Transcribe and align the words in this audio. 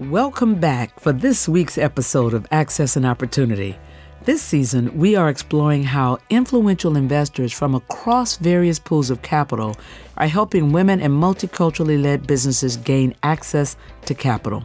Welcome 0.00 0.54
back 0.54 0.98
for 0.98 1.12
this 1.12 1.46
week's 1.46 1.76
episode 1.76 2.32
of 2.32 2.46
Access 2.50 2.96
and 2.96 3.04
Opportunity. 3.04 3.78
This 4.24 4.40
season, 4.40 4.96
we 4.96 5.14
are 5.14 5.28
exploring 5.28 5.84
how 5.84 6.16
influential 6.30 6.96
investors 6.96 7.52
from 7.52 7.74
across 7.74 8.38
various 8.38 8.78
pools 8.78 9.10
of 9.10 9.20
capital 9.20 9.76
are 10.16 10.26
helping 10.26 10.72
women 10.72 11.02
and 11.02 11.12
multiculturally 11.12 12.02
led 12.02 12.26
businesses 12.26 12.78
gain 12.78 13.14
access 13.22 13.76
to 14.06 14.14
capital. 14.14 14.64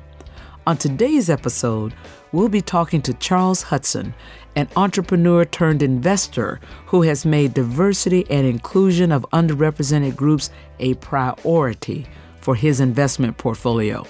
On 0.66 0.78
today's 0.78 1.30
episode, 1.30 1.94
we'll 2.32 2.48
be 2.48 2.62
talking 2.62 3.02
to 3.02 3.14
Charles 3.16 3.62
Hudson, 3.62 4.14
an 4.56 4.70
entrepreneur 4.78 5.44
turned 5.44 5.84
investor 5.84 6.62
who 6.86 7.02
has 7.02 7.26
made 7.26 7.54
diversity 7.54 8.26
and 8.30 8.48
inclusion 8.48 9.12
of 9.12 9.26
underrepresented 9.34 10.16
groups 10.16 10.50
a 10.80 10.94
priority 10.94 12.08
for 12.40 12.56
his 12.56 12.80
investment 12.80 13.38
portfolio. 13.38 14.08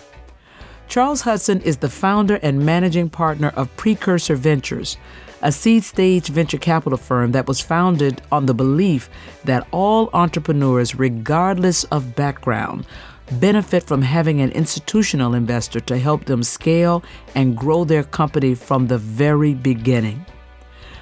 Charles 0.88 1.22
Hudson 1.22 1.62
is 1.62 1.78
the 1.78 1.90
founder 1.90 2.36
and 2.42 2.66
managing 2.66 3.10
partner 3.10 3.50
of 3.56 3.76
Precursor 3.76 4.36
Ventures, 4.36 4.98
a 5.42 5.52
seed 5.52 5.84
stage 5.84 6.28
venture 6.28 6.58
capital 6.58 6.98
firm 6.98 7.32
that 7.34 7.48
was 7.48 7.60
founded 7.60 8.22
on 8.32 8.46
the 8.46 8.54
belief 8.54 9.10
that 9.44 9.68
all 9.72 10.10
entrepreneurs, 10.14 10.96
regardless 10.96 11.84
of 11.86 12.16
background, 12.16 12.86
benefit 13.34 13.84
from 13.84 14.04
having 14.04 14.40
an 14.42 14.52
institutional 14.52 15.34
investor 15.34 15.80
to 15.80 15.98
help 15.98 16.26
them 16.26 16.44
scale 16.44 17.04
and 17.34 17.58
grow 17.58 17.84
their 17.84 18.04
company 18.04 18.54
from 18.54 18.88
the 18.88 18.98
very 18.98 19.54
beginning. 19.54 20.26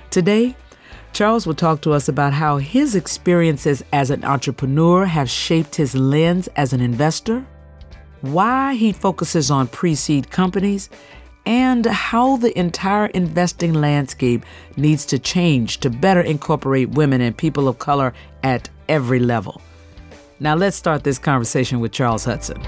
Today, 0.10 0.56
Charles 1.12 1.46
will 1.46 1.54
talk 1.54 1.82
to 1.82 1.92
us 1.92 2.08
about 2.08 2.34
how 2.34 2.58
his 2.58 2.96
experiences 2.96 3.84
as 3.94 4.10
an 4.10 4.24
entrepreneur 4.24 5.06
have 5.06 5.30
shaped 5.30 5.76
his 5.76 5.94
lens 5.94 6.48
as 6.56 6.74
an 6.74 6.82
investor 6.82 7.46
why 8.24 8.74
he 8.74 8.94
focuses 8.94 9.52
on 9.52 9.68
pre 9.68 9.96
seed 9.96 10.32
companies, 10.32 10.90
and 11.46 11.86
how 11.86 12.38
the 12.38 12.58
entire 12.58 13.08
investing 13.08 13.74
landscape 13.74 14.46
needs 14.78 15.06
to 15.06 15.20
change 15.20 15.80
to 15.80 15.90
better 15.90 16.22
incorporate 16.22 16.90
women 16.92 17.20
and 17.20 17.38
people 17.38 17.68
of 17.68 17.80
color 17.80 18.14
at 18.42 18.70
every 18.88 19.20
level. 19.20 19.62
Now, 20.40 20.56
let's 20.56 20.78
start 20.78 21.04
this 21.04 21.20
conversation 21.20 21.80
with 21.82 21.92
Charles 21.92 22.24
Hudson. 22.24 22.62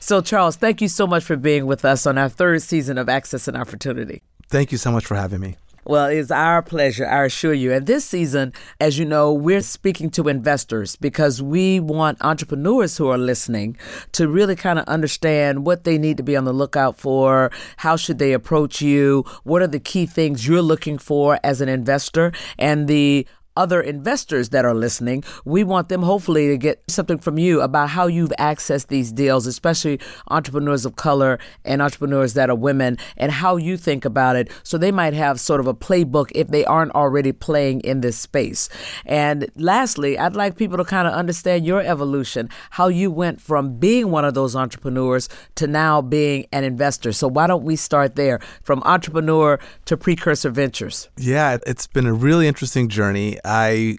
So, 0.00 0.20
Charles, 0.20 0.56
thank 0.56 0.82
you 0.82 0.88
so 0.88 1.06
much 1.06 1.24
for 1.24 1.36
being 1.36 1.64
with 1.64 1.84
us 1.84 2.06
on 2.06 2.18
our 2.18 2.28
third 2.28 2.62
season 2.62 2.98
of 2.98 3.08
Access 3.08 3.48
and 3.48 3.56
Opportunity. 3.56 4.20
Thank 4.50 4.70
you 4.72 4.78
so 4.78 4.90
much 4.90 5.06
for 5.06 5.14
having 5.14 5.40
me. 5.40 5.56
Well, 5.86 6.06
it's 6.06 6.30
our 6.30 6.62
pleasure, 6.62 7.06
I 7.06 7.24
assure 7.24 7.52
you. 7.52 7.70
And 7.72 7.86
this 7.86 8.06
season, 8.06 8.54
as 8.80 8.98
you 8.98 9.04
know, 9.04 9.32
we're 9.34 9.60
speaking 9.60 10.08
to 10.10 10.28
investors 10.28 10.96
because 10.96 11.42
we 11.42 11.78
want 11.78 12.24
entrepreneurs 12.24 12.96
who 12.96 13.08
are 13.08 13.18
listening 13.18 13.76
to 14.12 14.26
really 14.26 14.56
kind 14.56 14.78
of 14.78 14.86
understand 14.86 15.66
what 15.66 15.84
they 15.84 15.98
need 15.98 16.16
to 16.16 16.22
be 16.22 16.36
on 16.36 16.44
the 16.44 16.54
lookout 16.54 16.96
for, 16.96 17.50
how 17.78 17.96
should 17.96 18.18
they 18.18 18.32
approach 18.32 18.80
you, 18.80 19.24
what 19.42 19.60
are 19.60 19.66
the 19.66 19.78
key 19.78 20.06
things 20.06 20.46
you're 20.48 20.62
looking 20.62 20.96
for 20.96 21.38
as 21.44 21.60
an 21.60 21.68
investor, 21.68 22.32
and 22.58 22.88
the 22.88 23.26
other 23.56 23.80
investors 23.80 24.50
that 24.50 24.64
are 24.64 24.74
listening, 24.74 25.24
we 25.44 25.64
want 25.64 25.88
them 25.88 26.02
hopefully 26.02 26.48
to 26.48 26.56
get 26.56 26.82
something 26.88 27.18
from 27.18 27.38
you 27.38 27.60
about 27.60 27.90
how 27.90 28.06
you've 28.06 28.32
accessed 28.38 28.88
these 28.88 29.12
deals, 29.12 29.46
especially 29.46 30.00
entrepreneurs 30.28 30.84
of 30.84 30.96
color 30.96 31.38
and 31.64 31.80
entrepreneurs 31.80 32.34
that 32.34 32.50
are 32.50 32.56
women, 32.56 32.98
and 33.16 33.32
how 33.32 33.56
you 33.56 33.76
think 33.76 34.04
about 34.04 34.36
it. 34.36 34.50
So 34.62 34.78
they 34.78 34.92
might 34.92 35.14
have 35.14 35.40
sort 35.40 35.60
of 35.60 35.66
a 35.66 35.74
playbook 35.74 36.30
if 36.34 36.48
they 36.48 36.64
aren't 36.64 36.92
already 36.92 37.32
playing 37.32 37.80
in 37.80 38.00
this 38.00 38.18
space. 38.18 38.68
And 39.06 39.48
lastly, 39.56 40.18
I'd 40.18 40.36
like 40.36 40.56
people 40.56 40.78
to 40.78 40.84
kind 40.84 41.06
of 41.06 41.14
understand 41.14 41.66
your 41.66 41.80
evolution, 41.80 42.48
how 42.70 42.88
you 42.88 43.10
went 43.10 43.40
from 43.40 43.78
being 43.78 44.10
one 44.10 44.24
of 44.24 44.34
those 44.34 44.56
entrepreneurs 44.56 45.28
to 45.56 45.66
now 45.66 46.02
being 46.02 46.46
an 46.52 46.64
investor. 46.64 47.12
So 47.12 47.28
why 47.28 47.46
don't 47.46 47.64
we 47.64 47.76
start 47.76 48.16
there 48.16 48.40
from 48.62 48.82
entrepreneur 48.84 49.58
to 49.84 49.96
precursor 49.96 50.50
ventures? 50.50 51.08
Yeah, 51.16 51.58
it's 51.66 51.86
been 51.86 52.06
a 52.06 52.12
really 52.12 52.48
interesting 52.48 52.88
journey. 52.88 53.38
I 53.44 53.98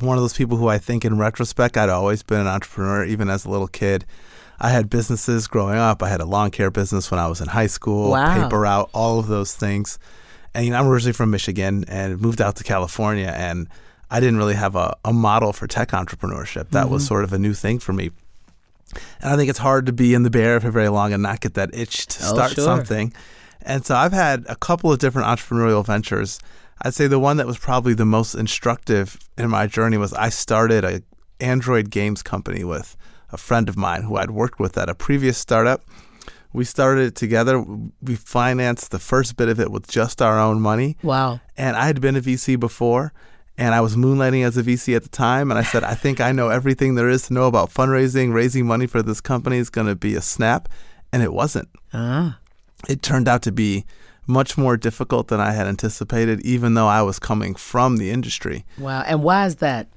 one 0.00 0.16
of 0.16 0.22
those 0.22 0.36
people 0.36 0.56
who 0.56 0.68
I 0.68 0.78
think 0.78 1.04
in 1.04 1.18
retrospect 1.18 1.76
I'd 1.76 1.88
always 1.88 2.22
been 2.22 2.40
an 2.40 2.46
entrepreneur 2.46 3.04
even 3.04 3.28
as 3.28 3.44
a 3.44 3.50
little 3.50 3.68
kid. 3.68 4.04
I 4.58 4.70
had 4.70 4.88
businesses 4.88 5.46
growing 5.46 5.76
up. 5.76 6.02
I 6.02 6.08
had 6.08 6.20
a 6.20 6.24
lawn 6.24 6.50
care 6.50 6.70
business 6.70 7.10
when 7.10 7.20
I 7.20 7.26
was 7.26 7.40
in 7.40 7.48
high 7.48 7.66
school, 7.66 8.10
wow. 8.10 8.42
paper 8.42 8.60
route, 8.60 8.88
all 8.94 9.18
of 9.18 9.26
those 9.26 9.54
things. 9.54 9.98
And 10.54 10.64
you 10.64 10.70
know, 10.70 10.78
I'm 10.78 10.86
originally 10.86 11.12
from 11.12 11.30
Michigan 11.30 11.84
and 11.88 12.20
moved 12.20 12.40
out 12.40 12.56
to 12.56 12.64
California 12.64 13.32
and 13.34 13.68
I 14.10 14.20
didn't 14.20 14.36
really 14.36 14.54
have 14.54 14.76
a, 14.76 14.96
a 15.04 15.12
model 15.12 15.52
for 15.52 15.66
tech 15.66 15.90
entrepreneurship. 15.90 16.70
That 16.70 16.84
mm-hmm. 16.84 16.92
was 16.92 17.06
sort 17.06 17.24
of 17.24 17.32
a 17.32 17.38
new 17.38 17.52
thing 17.52 17.78
for 17.78 17.92
me. 17.92 18.10
And 19.20 19.32
I 19.32 19.36
think 19.36 19.50
it's 19.50 19.58
hard 19.58 19.86
to 19.86 19.92
be 19.92 20.14
in 20.14 20.22
the 20.22 20.30
Bay 20.30 20.44
Area 20.44 20.60
for 20.60 20.70
very 20.70 20.88
long 20.88 21.12
and 21.12 21.22
not 21.22 21.40
get 21.40 21.54
that 21.54 21.74
itch 21.74 22.06
to 22.06 22.24
oh, 22.24 22.34
start 22.34 22.52
sure. 22.52 22.64
something. 22.64 23.12
And 23.62 23.84
so 23.84 23.96
I've 23.96 24.12
had 24.12 24.44
a 24.48 24.54
couple 24.56 24.92
of 24.92 24.98
different 24.98 25.26
entrepreneurial 25.26 25.84
ventures 25.84 26.38
I'd 26.82 26.94
say 26.94 27.06
the 27.06 27.18
one 27.18 27.36
that 27.38 27.46
was 27.46 27.58
probably 27.58 27.94
the 27.94 28.04
most 28.04 28.34
instructive 28.34 29.18
in 29.38 29.48
my 29.50 29.66
journey 29.66 29.96
was 29.96 30.12
I 30.12 30.28
started 30.28 30.84
a 30.84 31.02
Android 31.40 31.90
games 31.90 32.22
company 32.22 32.64
with 32.64 32.96
a 33.30 33.36
friend 33.36 33.68
of 33.68 33.76
mine 33.76 34.02
who 34.02 34.16
I'd 34.16 34.30
worked 34.30 34.58
with 34.58 34.78
at 34.78 34.88
a 34.88 34.94
previous 34.94 35.36
startup. 35.38 35.82
We 36.52 36.64
started 36.64 37.06
it 37.06 37.14
together. 37.16 37.64
We 38.00 38.14
financed 38.14 38.92
the 38.92 39.00
first 39.00 39.36
bit 39.36 39.48
of 39.48 39.58
it 39.58 39.72
with 39.72 39.88
just 39.88 40.22
our 40.22 40.38
own 40.38 40.60
money. 40.60 40.96
Wow. 41.02 41.40
And 41.56 41.76
I 41.76 41.86
had 41.86 42.00
been 42.00 42.16
a 42.16 42.20
VC 42.20 42.58
before 42.58 43.12
and 43.58 43.74
I 43.74 43.80
was 43.80 43.96
moonlighting 43.96 44.44
as 44.44 44.56
a 44.56 44.62
VC 44.62 44.94
at 44.94 45.02
the 45.02 45.08
time. 45.08 45.50
And 45.50 45.58
I 45.58 45.64
said, 45.64 45.82
I 45.84 45.94
think 45.94 46.20
I 46.20 46.32
know 46.32 46.48
everything 46.48 46.94
there 46.94 47.08
is 47.08 47.26
to 47.26 47.34
know 47.34 47.46
about 47.46 47.70
fundraising, 47.70 48.32
raising 48.32 48.66
money 48.66 48.86
for 48.86 49.02
this 49.02 49.20
company 49.20 49.58
is 49.58 49.70
going 49.70 49.86
to 49.88 49.96
be 49.96 50.14
a 50.14 50.20
snap. 50.20 50.68
And 51.12 51.22
it 51.22 51.32
wasn't. 51.32 51.68
Ah. 51.92 52.38
It 52.88 53.02
turned 53.02 53.28
out 53.28 53.42
to 53.42 53.52
be 53.52 53.84
much 54.26 54.56
more 54.56 54.76
difficult 54.76 55.28
than 55.28 55.40
I 55.40 55.52
had 55.52 55.66
anticipated, 55.66 56.40
even 56.42 56.74
though 56.74 56.86
I 56.86 57.02
was 57.02 57.18
coming 57.18 57.54
from 57.54 57.96
the 57.96 58.10
industry. 58.10 58.64
Wow. 58.78 59.02
And 59.06 59.22
why 59.22 59.46
is 59.46 59.56
that? 59.56 59.88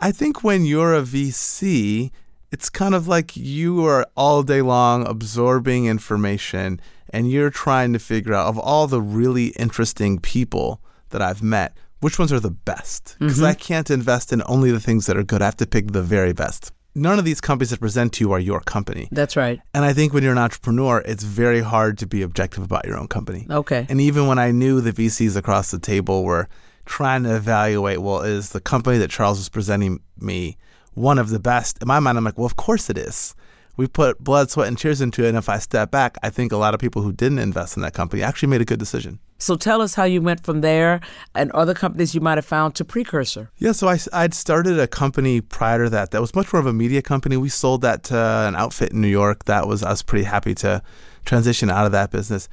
I 0.00 0.12
think 0.12 0.42
when 0.42 0.64
you're 0.64 0.94
a 0.94 1.02
VC, 1.02 2.10
it's 2.50 2.70
kind 2.70 2.94
of 2.94 3.06
like 3.06 3.36
you 3.36 3.84
are 3.84 4.06
all 4.16 4.42
day 4.42 4.62
long 4.62 5.06
absorbing 5.06 5.86
information 5.86 6.80
and 7.10 7.30
you're 7.30 7.50
trying 7.50 7.92
to 7.92 7.98
figure 7.98 8.34
out 8.34 8.46
of 8.46 8.58
all 8.58 8.86
the 8.86 9.02
really 9.02 9.48
interesting 9.48 10.18
people 10.18 10.80
that 11.10 11.20
I've 11.20 11.42
met, 11.42 11.76
which 12.00 12.18
ones 12.18 12.32
are 12.32 12.40
the 12.40 12.50
best? 12.50 13.16
Because 13.18 13.38
mm-hmm. 13.38 13.46
I 13.46 13.54
can't 13.54 13.90
invest 13.90 14.32
in 14.32 14.42
only 14.46 14.70
the 14.70 14.80
things 14.80 15.06
that 15.06 15.16
are 15.16 15.24
good. 15.24 15.42
I 15.42 15.46
have 15.46 15.56
to 15.56 15.66
pick 15.66 15.90
the 15.90 16.02
very 16.02 16.32
best 16.32 16.72
none 16.94 17.18
of 17.18 17.24
these 17.24 17.40
companies 17.40 17.70
that 17.70 17.80
present 17.80 18.12
to 18.14 18.24
you 18.24 18.32
are 18.32 18.38
your 18.38 18.60
company. 18.60 19.08
That's 19.10 19.36
right. 19.36 19.60
And 19.74 19.84
I 19.84 19.92
think 19.92 20.12
when 20.12 20.22
you're 20.22 20.32
an 20.32 20.38
entrepreneur, 20.38 21.02
it's 21.04 21.24
very 21.24 21.60
hard 21.60 21.98
to 21.98 22.06
be 22.06 22.22
objective 22.22 22.64
about 22.64 22.86
your 22.86 22.98
own 22.98 23.08
company. 23.08 23.46
Okay. 23.50 23.86
And 23.88 24.00
even 24.00 24.26
when 24.26 24.38
I 24.38 24.50
knew 24.50 24.80
the 24.80 24.92
VCs 24.92 25.36
across 25.36 25.70
the 25.70 25.78
table 25.78 26.24
were 26.24 26.48
trying 26.84 27.22
to 27.24 27.36
evaluate, 27.36 28.00
well, 28.00 28.22
is 28.22 28.50
the 28.50 28.60
company 28.60 28.98
that 28.98 29.10
Charles 29.10 29.38
was 29.38 29.48
presenting 29.48 30.00
me 30.18 30.56
one 30.94 31.18
of 31.18 31.30
the 31.30 31.38
best? 31.38 31.80
In 31.80 31.88
my 31.88 32.00
mind, 32.00 32.18
I'm 32.18 32.24
like, 32.24 32.38
well, 32.38 32.46
of 32.46 32.56
course 32.56 32.90
it 32.90 32.98
is 32.98 33.34
we 33.80 33.86
put 33.86 34.22
blood, 34.22 34.50
sweat, 34.50 34.68
and 34.68 34.76
tears 34.76 35.00
into 35.00 35.24
it. 35.24 35.30
And 35.30 35.38
if 35.38 35.48
I 35.48 35.58
step 35.58 35.90
back, 35.90 36.18
I 36.22 36.28
think 36.28 36.52
a 36.52 36.58
lot 36.58 36.74
of 36.74 36.80
people 36.80 37.00
who 37.00 37.12
didn't 37.12 37.38
invest 37.38 37.78
in 37.78 37.82
that 37.82 37.94
company 37.94 38.22
actually 38.22 38.50
made 38.50 38.60
a 38.60 38.66
good 38.66 38.78
decision. 38.78 39.20
So 39.38 39.56
tell 39.56 39.80
us 39.80 39.94
how 39.94 40.04
you 40.04 40.20
went 40.20 40.44
from 40.44 40.60
there 40.60 41.00
and 41.34 41.50
other 41.52 41.72
companies 41.72 42.14
you 42.14 42.20
might 42.20 42.36
have 42.36 42.44
found 42.44 42.74
to 42.74 42.84
Precursor. 42.84 43.50
Yeah, 43.56 43.72
so 43.72 43.88
I, 43.88 43.98
I'd 44.12 44.34
started 44.34 44.78
a 44.78 44.86
company 44.86 45.40
prior 45.40 45.84
to 45.84 45.90
that 45.90 46.10
that 46.10 46.20
was 46.20 46.34
much 46.34 46.52
more 46.52 46.60
of 46.60 46.66
a 46.66 46.74
media 46.74 47.00
company. 47.00 47.38
We 47.38 47.48
sold 47.48 47.80
that 47.80 48.02
to 48.04 48.18
an 48.18 48.54
outfit 48.54 48.92
in 48.92 49.00
New 49.00 49.08
York. 49.08 49.46
That 49.46 49.66
was, 49.66 49.82
I 49.82 49.88
was 49.88 50.02
pretty 50.02 50.26
happy 50.26 50.54
to 50.56 50.82
transition 51.24 51.70
out 51.70 51.86
of 51.86 51.92
that 51.92 52.10
business. 52.10 52.50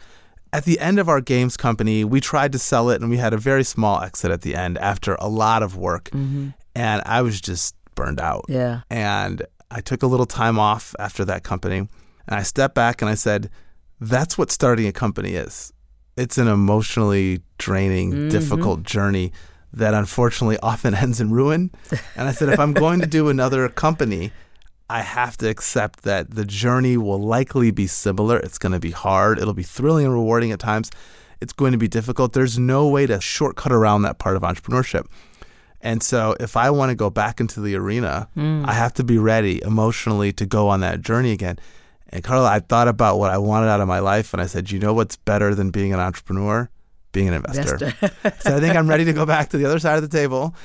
At 0.53 0.63
the 0.63 0.79
end 0.79 0.97
of 0.97 1.09
our 1.09 1.19
games 1.19 1.57
company, 1.57 2.05
we 2.05 2.21
tried 2.21 2.53
to 2.53 2.59
sell 2.59 2.89
it 2.89 3.01
and 3.01 3.09
we 3.09 3.17
had 3.17 3.33
a 3.33 3.37
very 3.37 3.65
small 3.65 4.01
exit 4.01 4.31
at 4.31 4.43
the 4.43 4.55
end 4.55 4.77
after 4.77 5.15
a 5.15 5.27
lot 5.27 5.61
of 5.61 5.75
work. 5.75 6.05
Mm-hmm. 6.11 6.51
And 6.73 7.01
I 7.05 7.21
was 7.21 7.41
just 7.41 7.75
burned 7.95 8.21
out. 8.21 8.45
Yeah. 8.47 8.83
And 8.89 9.45
I 9.69 9.81
took 9.81 10.03
a 10.03 10.07
little 10.07 10.25
time 10.25 10.57
off 10.57 10.95
after 10.99 11.25
that 11.25 11.43
company 11.43 11.77
and 11.77 11.89
I 12.27 12.43
stepped 12.43 12.75
back 12.75 13.01
and 13.01 13.09
I 13.09 13.15
said, 13.15 13.49
that's 13.99 14.37
what 14.37 14.51
starting 14.51 14.87
a 14.87 14.91
company 14.91 15.35
is. 15.35 15.73
It's 16.15 16.37
an 16.37 16.47
emotionally 16.47 17.41
draining, 17.57 18.11
mm-hmm. 18.11 18.29
difficult 18.29 18.83
journey 18.83 19.31
that 19.73 19.93
unfortunately 19.93 20.57
often 20.63 20.95
ends 20.95 21.21
in 21.21 21.31
ruin. 21.31 21.71
And 22.15 22.27
I 22.27 22.31
said, 22.31 22.49
if 22.49 22.59
I'm 22.59 22.73
going 22.73 22.99
to 23.01 23.07
do 23.07 23.29
another 23.29 23.67
company, 23.69 24.31
I 24.89 25.01
have 25.01 25.37
to 25.37 25.49
accept 25.49 26.03
that 26.03 26.31
the 26.31 26.45
journey 26.45 26.97
will 26.97 27.21
likely 27.21 27.71
be 27.71 27.87
similar. 27.87 28.37
It's 28.37 28.57
going 28.57 28.71
to 28.71 28.79
be 28.79 28.91
hard. 28.91 29.37
It'll 29.37 29.53
be 29.53 29.63
thrilling 29.63 30.05
and 30.05 30.13
rewarding 30.13 30.51
at 30.51 30.59
times. 30.59 30.91
It's 31.41 31.53
going 31.53 31.73
to 31.73 31.77
be 31.77 31.87
difficult. 31.87 32.33
There's 32.33 32.57
no 32.57 32.87
way 32.87 33.05
to 33.05 33.19
shortcut 33.21 33.71
around 33.71 34.03
that 34.03 34.17
part 34.17 34.37
of 34.37 34.43
entrepreneurship. 34.43 35.05
And 35.81 36.01
so 36.01 36.35
if 36.39 36.57
I 36.57 36.69
want 36.71 36.89
to 36.89 36.95
go 36.95 37.09
back 37.09 37.39
into 37.39 37.61
the 37.61 37.75
arena, 37.75 38.29
mm. 38.35 38.67
I 38.67 38.73
have 38.73 38.93
to 38.95 39.03
be 39.03 39.17
ready 39.17 39.61
emotionally 39.63 40.33
to 40.33 40.45
go 40.45 40.69
on 40.69 40.79
that 40.81 41.01
journey 41.01 41.31
again. 41.31 41.59
And 42.09 42.23
Carla, 42.23 42.49
I 42.49 42.59
thought 42.59 42.87
about 42.87 43.19
what 43.19 43.31
I 43.31 43.37
wanted 43.37 43.67
out 43.67 43.81
of 43.81 43.87
my 43.87 43.99
life 43.99 44.33
and 44.33 44.41
I 44.41 44.47
said, 44.47 44.71
you 44.71 44.79
know 44.79 44.93
what's 44.93 45.17
better 45.17 45.53
than 45.53 45.71
being 45.71 45.93
an 45.93 45.99
entrepreneur? 45.99 46.69
Being 47.11 47.27
an 47.27 47.35
investor. 47.35 47.85
investor. 47.85 48.11
so 48.39 48.57
I 48.57 48.59
think 48.59 48.75
I'm 48.75 48.89
ready 48.89 49.05
to 49.05 49.13
go 49.13 49.25
back 49.25 49.49
to 49.49 49.57
the 49.57 49.65
other 49.65 49.79
side 49.79 50.01
of 50.01 50.09
the 50.09 50.17
table. 50.17 50.55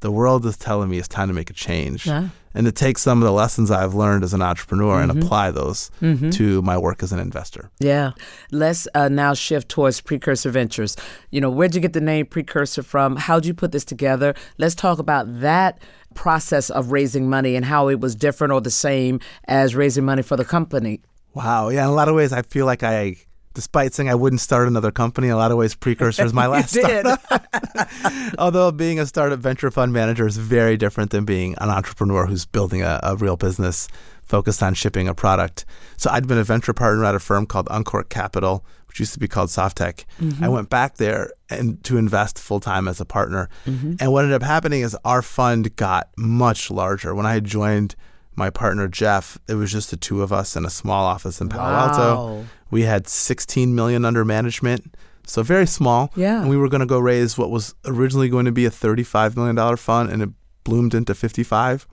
The 0.00 0.10
world 0.10 0.46
is 0.46 0.56
telling 0.56 0.88
me 0.88 0.98
it's 0.98 1.08
time 1.08 1.28
to 1.28 1.34
make 1.34 1.50
a 1.50 1.54
change. 1.54 2.06
Yeah. 2.06 2.28
And 2.54 2.64
to 2.66 2.72
take 2.72 2.98
some 2.98 3.18
of 3.20 3.24
the 3.26 3.32
lessons 3.32 3.70
I've 3.70 3.94
learned 3.94 4.24
as 4.24 4.32
an 4.32 4.42
entrepreneur 4.42 5.00
Mm-hmm. 5.00 5.10
and 5.10 5.22
apply 5.22 5.50
those 5.50 5.90
to 6.00 6.62
my 6.62 6.78
work 6.78 7.02
as 7.02 7.12
an 7.12 7.18
investor. 7.18 7.70
Yeah. 7.80 8.12
Let's 8.52 8.86
uh, 8.94 9.08
now 9.08 9.34
shift 9.34 9.68
towards 9.68 10.00
Precursor 10.00 10.50
Ventures. 10.50 10.96
You 11.30 11.40
know, 11.40 11.50
where'd 11.50 11.74
you 11.74 11.80
get 11.80 11.92
the 11.92 12.00
name 12.00 12.26
Precursor 12.26 12.82
from? 12.82 13.16
How'd 13.16 13.44
you 13.46 13.54
put 13.54 13.72
this 13.72 13.84
together? 13.84 14.34
Let's 14.58 14.74
talk 14.74 14.98
about 14.98 15.40
that 15.40 15.80
process 16.14 16.70
of 16.70 16.92
raising 16.92 17.28
money 17.28 17.56
and 17.56 17.64
how 17.64 17.88
it 17.88 17.98
was 18.00 18.14
different 18.14 18.52
or 18.52 18.60
the 18.60 18.70
same 18.70 19.18
as 19.48 19.74
raising 19.74 20.04
money 20.04 20.22
for 20.22 20.36
the 20.36 20.44
company. 20.44 21.00
Wow. 21.34 21.70
Yeah. 21.70 21.82
In 21.84 21.88
a 21.90 21.92
lot 21.94 22.08
of 22.08 22.14
ways, 22.14 22.32
I 22.32 22.42
feel 22.42 22.66
like 22.66 22.82
I, 22.84 23.16
despite 23.54 23.94
saying 23.94 24.08
I 24.08 24.14
wouldn't 24.14 24.40
start 24.40 24.68
another 24.68 24.90
company, 24.90 25.28
in 25.28 25.32
a 25.32 25.36
lot 25.36 25.50
of 25.50 25.56
ways, 25.56 25.74
Precursor 25.74 26.24
is 26.24 26.34
my 26.34 26.46
last 26.48 26.74
startup. 26.74 27.22
Although 28.38 28.72
being 28.72 28.98
a 28.98 29.06
startup 29.06 29.38
venture 29.38 29.70
fund 29.70 29.92
manager 29.92 30.26
is 30.26 30.36
very 30.36 30.76
different 30.76 31.10
than 31.10 31.24
being 31.24 31.54
an 31.58 31.70
entrepreneur 31.70 32.26
who's 32.26 32.44
building 32.44 32.82
a, 32.82 33.00
a 33.02 33.16
real 33.16 33.36
business 33.36 33.88
focused 34.22 34.62
on 34.62 34.74
shipping 34.74 35.08
a 35.08 35.14
product. 35.14 35.64
So 35.96 36.10
I'd 36.10 36.26
been 36.26 36.38
a 36.38 36.44
venture 36.44 36.72
partner 36.72 37.04
at 37.04 37.14
a 37.14 37.20
firm 37.20 37.46
called 37.46 37.68
Uncork 37.70 38.08
Capital, 38.08 38.64
which 38.88 38.98
used 38.98 39.12
to 39.12 39.18
be 39.18 39.28
called 39.28 39.50
SoftTech. 39.50 40.04
Mm-hmm. 40.20 40.44
I 40.44 40.48
went 40.48 40.70
back 40.70 40.96
there 40.96 41.30
and 41.50 41.82
to 41.84 41.98
invest 41.98 42.38
full 42.38 42.60
time 42.60 42.88
as 42.88 43.00
a 43.00 43.04
partner. 43.04 43.48
Mm-hmm. 43.66 43.96
And 44.00 44.12
what 44.12 44.24
ended 44.24 44.40
up 44.40 44.46
happening 44.46 44.80
is 44.80 44.96
our 45.04 45.22
fund 45.22 45.76
got 45.76 46.08
much 46.16 46.70
larger. 46.70 47.14
When 47.14 47.26
I 47.26 47.40
joined 47.40 47.94
my 48.36 48.50
partner 48.50 48.88
Jeff, 48.88 49.38
it 49.48 49.54
was 49.54 49.70
just 49.72 49.90
the 49.90 49.96
two 49.96 50.22
of 50.22 50.32
us 50.32 50.56
in 50.56 50.64
a 50.64 50.70
small 50.70 51.04
office 51.04 51.40
in 51.40 51.48
Palo 51.48 51.72
Alto. 51.74 52.14
Wow. 52.38 52.44
We 52.70 52.82
had 52.82 53.06
16 53.06 53.74
million 53.74 54.04
under 54.04 54.24
management, 54.24 54.94
so 55.26 55.42
very 55.42 55.66
small. 55.66 56.10
Yeah. 56.16 56.40
And 56.40 56.50
we 56.50 56.56
were 56.56 56.68
going 56.68 56.80
to 56.80 56.86
go 56.86 56.98
raise 56.98 57.38
what 57.38 57.50
was 57.50 57.74
originally 57.84 58.28
going 58.28 58.46
to 58.46 58.52
be 58.52 58.64
a 58.64 58.70
35 58.70 59.36
million 59.36 59.54
dollar 59.56 59.76
fund, 59.76 60.10
and 60.10 60.22
it 60.22 60.30
bloomed 60.64 60.94
into 60.94 61.14
55, 61.14 61.86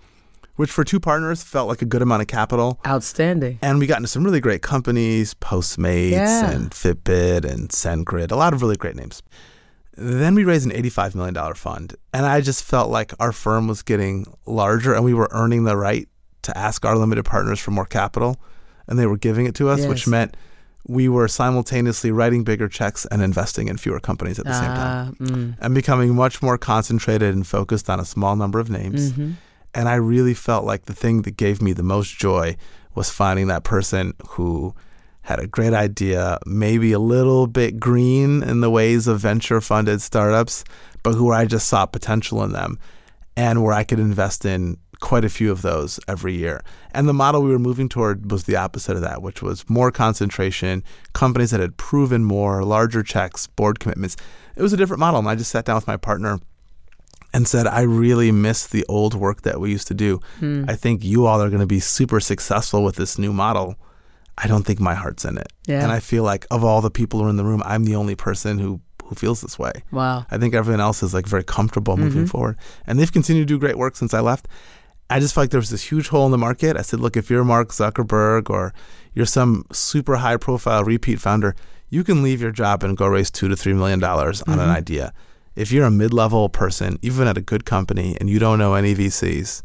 which 0.55 0.71
for 0.71 0.83
two 0.83 0.99
partners 0.99 1.43
felt 1.43 1.67
like 1.67 1.81
a 1.81 1.85
good 1.85 2.01
amount 2.01 2.21
of 2.21 2.27
capital. 2.27 2.79
Outstanding. 2.87 3.59
And 3.61 3.79
we 3.79 3.85
got 3.85 3.97
into 3.97 4.07
some 4.07 4.23
really 4.23 4.39
great 4.39 4.61
companies, 4.61 5.33
Postmates 5.35 6.11
Yeah. 6.11 6.49
and 6.51 6.71
Fitbit 6.71 7.45
and 7.45 7.69
SendGrid, 7.69 8.31
a 8.31 8.35
lot 8.35 8.53
of 8.53 8.61
really 8.61 8.75
great 8.77 8.95
names. 8.95 9.21
Then 9.97 10.35
we 10.35 10.45
raised 10.45 10.65
an 10.65 10.71
$85 10.71 11.15
million 11.15 11.53
fund. 11.53 11.95
And 12.13 12.25
I 12.25 12.39
just 12.41 12.63
felt 12.63 12.89
like 12.89 13.13
our 13.19 13.33
firm 13.33 13.67
was 13.67 13.81
getting 13.83 14.25
larger 14.45 14.93
and 14.93 15.03
we 15.03 15.13
were 15.13 15.27
earning 15.31 15.65
the 15.65 15.75
right 15.75 16.07
to 16.43 16.57
ask 16.57 16.85
our 16.85 16.97
limited 16.97 17.25
partners 17.25 17.59
for 17.59 17.71
more 17.71 17.85
capital. 17.85 18.39
And 18.87 18.97
they 18.99 19.05
were 19.05 19.17
giving 19.17 19.45
it 19.45 19.55
to 19.55 19.69
us, 19.69 19.85
which 19.85 20.07
meant 20.07 20.35
we 20.87 21.07
were 21.07 21.27
simultaneously 21.27 22.11
writing 22.11 22.43
bigger 22.43 22.67
checks 22.67 23.05
and 23.05 23.21
investing 23.21 23.67
in 23.67 23.77
fewer 23.77 23.99
companies 23.99 24.39
at 24.39 24.45
the 24.45 24.53
same 24.53 24.65
time 24.65 25.15
Ah, 25.21 25.23
mm, 25.23 25.55
and 25.61 25.75
becoming 25.75 26.15
much 26.15 26.41
more 26.41 26.57
concentrated 26.57 27.33
and 27.35 27.45
focused 27.45 27.89
on 27.89 27.99
a 27.99 28.05
small 28.05 28.35
number 28.35 28.59
of 28.59 28.69
names. 28.69 29.11
mm-hmm. 29.11 29.33
And 29.73 29.87
I 29.87 29.95
really 29.95 30.33
felt 30.33 30.65
like 30.65 30.85
the 30.85 30.93
thing 30.93 31.21
that 31.21 31.37
gave 31.37 31.61
me 31.61 31.71
the 31.71 31.83
most 31.83 32.17
joy 32.17 32.57
was 32.95 33.09
finding 33.09 33.47
that 33.47 33.63
person 33.63 34.13
who 34.29 34.75
had 35.21 35.39
a 35.39 35.47
great 35.47 35.73
idea, 35.73 36.39
maybe 36.45 36.91
a 36.91 36.99
little 36.99 37.45
bit 37.47 37.79
green 37.79 38.41
in 38.43 38.59
the 38.61 38.69
ways 38.69 39.07
of 39.07 39.19
venture 39.19 39.61
funded 39.61 40.01
startups, 40.01 40.65
but 41.03 41.13
who 41.13 41.31
I 41.31 41.45
just 41.45 41.67
saw 41.67 41.85
potential 41.85 42.43
in 42.43 42.51
them 42.51 42.79
and 43.37 43.63
where 43.63 43.73
I 43.73 43.83
could 43.83 43.99
invest 43.99 44.45
in 44.45 44.77
quite 45.01 45.25
a 45.25 45.29
few 45.29 45.51
of 45.51 45.61
those 45.61 45.99
every 46.07 46.33
year. 46.33 46.63
And 46.91 47.09
the 47.09 47.13
model 47.13 47.41
we 47.41 47.49
were 47.49 47.59
moving 47.59 47.89
toward 47.89 48.31
was 48.31 48.45
the 48.45 48.55
opposite 48.55 48.95
of 48.95 49.01
that, 49.01 49.21
which 49.21 49.41
was 49.41 49.69
more 49.69 49.91
concentration, 49.91 50.83
companies 51.11 51.51
that 51.51 51.59
had 51.59 51.75
proven 51.75 52.23
more, 52.23 52.63
larger 52.63 53.03
checks, 53.03 53.47
board 53.47 53.79
commitments. 53.79 54.15
It 54.55 54.61
was 54.61 54.71
a 54.71 54.77
different 54.77 54.99
model. 54.99 55.19
And 55.19 55.27
I 55.27 55.35
just 55.35 55.51
sat 55.51 55.65
down 55.65 55.75
with 55.75 55.87
my 55.87 55.97
partner 55.97 56.39
and 57.33 57.47
said, 57.47 57.67
I 57.67 57.81
really 57.81 58.31
miss 58.31 58.67
the 58.67 58.85
old 58.87 59.13
work 59.13 59.41
that 59.41 59.59
we 59.59 59.71
used 59.71 59.87
to 59.87 59.93
do. 59.93 60.19
Hmm. 60.39 60.65
I 60.67 60.75
think 60.75 61.03
you 61.03 61.25
all 61.25 61.41
are 61.41 61.49
going 61.49 61.61
to 61.61 61.67
be 61.67 61.79
super 61.79 62.19
successful 62.19 62.83
with 62.83 62.95
this 62.95 63.17
new 63.17 63.33
model. 63.33 63.75
I 64.37 64.47
don't 64.47 64.63
think 64.63 64.79
my 64.79 64.93
heart's 64.93 65.25
in 65.25 65.37
it. 65.37 65.47
Yeah. 65.67 65.83
And 65.83 65.91
I 65.91 65.99
feel 65.99 66.23
like 66.23 66.45
of 66.51 66.63
all 66.63 66.81
the 66.81 66.91
people 66.91 67.19
who 67.19 67.27
are 67.27 67.29
in 67.29 67.37
the 67.37 67.45
room, 67.45 67.61
I'm 67.65 67.85
the 67.85 67.95
only 67.95 68.15
person 68.15 68.59
who, 68.59 68.81
who 69.05 69.15
feels 69.15 69.41
this 69.41 69.57
way. 69.57 69.71
Wow. 69.91 70.25
I 70.29 70.37
think 70.37 70.53
everyone 70.53 70.81
else 70.81 71.03
is 71.03 71.13
like 71.13 71.25
very 71.25 71.43
comfortable 71.43 71.97
moving 71.97 72.25
forward. 72.25 72.57
And 72.85 72.99
they've 72.99 73.11
continued 73.11 73.47
to 73.47 73.53
do 73.53 73.59
great 73.59 73.77
work 73.77 73.95
since 73.95 74.13
I 74.13 74.19
left. 74.19 74.47
I 75.11 75.19
just 75.19 75.33
felt 75.33 75.43
like 75.43 75.51
there 75.51 75.59
was 75.59 75.69
this 75.69 75.83
huge 75.83 76.07
hole 76.07 76.25
in 76.25 76.31
the 76.31 76.37
market. 76.37 76.77
I 76.77 76.81
said, 76.81 76.99
look, 76.99 77.17
if 77.17 77.29
you're 77.29 77.43
Mark 77.43 77.69
Zuckerberg 77.69 78.49
or 78.49 78.73
you're 79.13 79.25
some 79.25 79.65
super 79.71 80.17
high 80.17 80.37
profile 80.37 80.83
repeat 80.83 81.19
founder, 81.19 81.55
you 81.89 82.03
can 82.03 82.23
leave 82.23 82.41
your 82.41 82.51
job 82.51 82.83
and 82.83 82.95
go 82.95 83.07
raise 83.07 83.29
two 83.29 83.49
to 83.49 83.55
three 83.55 83.73
million 83.73 83.99
dollars 83.99 84.41
on 84.43 84.53
an 84.53 84.59
mm-hmm. 84.59 84.69
idea. 84.71 85.13
If 85.55 85.71
you're 85.71 85.85
a 85.85 85.91
mid 85.91 86.13
level 86.13 86.47
person, 86.47 86.97
even 87.01 87.27
at 87.27 87.37
a 87.37 87.41
good 87.41 87.65
company, 87.65 88.15
and 88.19 88.29
you 88.29 88.39
don't 88.39 88.57
know 88.57 88.73
any 88.75 88.95
VCs, 88.95 89.61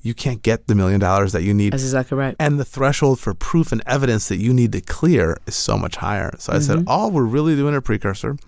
you 0.00 0.14
can't 0.14 0.42
get 0.42 0.66
the 0.68 0.74
million 0.74 1.00
dollars 1.00 1.32
that 1.32 1.42
you 1.42 1.52
need. 1.52 1.74
That's 1.74 1.82
exactly 1.82 2.16
right. 2.16 2.34
And 2.38 2.58
the 2.58 2.64
threshold 2.64 3.20
for 3.20 3.34
proof 3.34 3.72
and 3.72 3.82
evidence 3.86 4.28
that 4.28 4.36
you 4.36 4.54
need 4.54 4.72
to 4.72 4.80
clear 4.80 5.36
is 5.46 5.54
so 5.54 5.76
much 5.76 5.96
higher. 5.96 6.34
So 6.38 6.54
I 6.54 6.60
said, 6.60 6.78
mm-hmm. 6.78 6.88
all 6.88 7.10
we're 7.10 7.24
really 7.24 7.56
doing 7.56 7.74
at 7.74 7.84
Precursor 7.84 8.38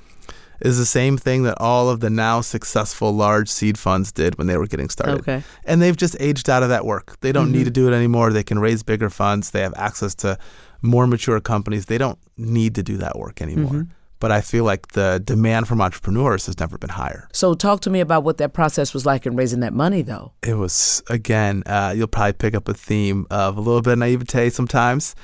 is 0.60 0.78
the 0.78 0.86
same 0.86 1.16
thing 1.16 1.42
that 1.44 1.56
all 1.58 1.88
of 1.88 2.00
the 2.00 2.10
now 2.10 2.40
successful 2.40 3.12
large 3.12 3.48
seed 3.48 3.78
funds 3.78 4.12
did 4.12 4.36
when 4.38 4.46
they 4.46 4.56
were 4.56 4.66
getting 4.66 4.88
started. 4.88 5.20
Okay. 5.20 5.42
And 5.64 5.80
they've 5.80 5.96
just 5.96 6.16
aged 6.20 6.50
out 6.50 6.62
of 6.62 6.68
that 6.68 6.84
work. 6.84 7.18
They 7.20 7.32
don't 7.32 7.50
need 7.52 7.64
to 7.64 7.70
do 7.70 7.88
it 7.88 7.94
anymore. 7.94 8.32
They 8.32 8.42
can 8.42 8.58
raise 8.58 8.82
bigger 8.82 9.10
funds. 9.10 9.50
They 9.50 9.60
have 9.60 9.74
access 9.76 10.14
to 10.16 10.38
more 10.82 11.06
mature 11.06 11.40
companies. 11.40 11.86
They 11.86 11.98
don't 11.98 12.18
need 12.36 12.74
to 12.74 12.82
do 12.82 12.96
that 12.98 13.18
work 13.18 13.42
anymore. 13.42 13.86
But 14.18 14.30
I 14.30 14.42
feel 14.42 14.64
like 14.64 14.88
the 14.88 15.20
demand 15.24 15.66
from 15.66 15.80
entrepreneurs 15.80 16.44
has 16.44 16.60
never 16.60 16.76
been 16.76 16.90
higher. 16.90 17.26
So 17.32 17.54
talk 17.54 17.80
to 17.82 17.90
me 17.90 18.00
about 18.00 18.22
what 18.22 18.36
that 18.36 18.52
process 18.52 18.92
was 18.92 19.06
like 19.06 19.24
in 19.24 19.34
raising 19.34 19.60
that 19.60 19.72
money, 19.72 20.02
though. 20.02 20.32
It 20.42 20.54
was 20.54 21.02
again. 21.08 21.62
Uh, 21.64 21.94
you'll 21.96 22.06
probably 22.06 22.34
pick 22.34 22.54
up 22.54 22.68
a 22.68 22.74
theme 22.74 23.26
of 23.30 23.56
a 23.56 23.60
little 23.62 23.80
bit 23.80 23.94
of 23.94 23.98
naivete 23.98 24.50
sometimes. 24.50 25.14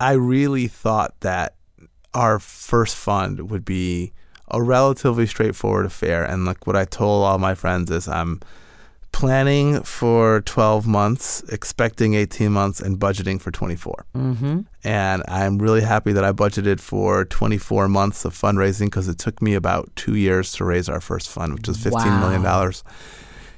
I 0.00 0.12
really 0.12 0.68
thought 0.68 1.20
that 1.20 1.54
our 2.14 2.38
first 2.38 2.96
fund 2.96 3.50
would 3.50 3.64
be 3.66 4.14
a 4.50 4.62
relatively 4.62 5.26
straightforward 5.26 5.86
affair, 5.86 6.24
and 6.24 6.44
like 6.44 6.66
what 6.66 6.76
I 6.76 6.84
told 6.84 7.24
all 7.24 7.38
my 7.38 7.54
friends 7.54 7.90
is, 7.90 8.06
I'm 8.08 8.40
planning 9.12 9.82
for 9.82 10.42
12 10.42 10.86
months, 10.86 11.42
expecting 11.50 12.14
18 12.14 12.52
months, 12.52 12.80
and 12.80 12.98
budgeting 12.98 13.40
for 13.40 13.50
24. 13.50 14.04
Mm-hmm. 14.14 14.60
And 14.84 15.22
I'm 15.26 15.58
really 15.58 15.80
happy 15.80 16.12
that 16.12 16.22
I 16.22 16.32
budgeted 16.32 16.80
for 16.80 17.24
24 17.24 17.88
months 17.88 18.24
of 18.26 18.34
fundraising 18.34 18.86
because 18.86 19.08
it 19.08 19.18
took 19.18 19.40
me 19.40 19.54
about 19.54 19.90
two 19.96 20.16
years 20.16 20.52
to 20.52 20.64
raise 20.64 20.88
our 20.88 21.00
first 21.00 21.30
fund, 21.30 21.54
which 21.54 21.66
was 21.66 21.78
15 21.82 22.02
million 22.20 22.42
Wow. 22.42 22.58
dollars. 22.60 22.84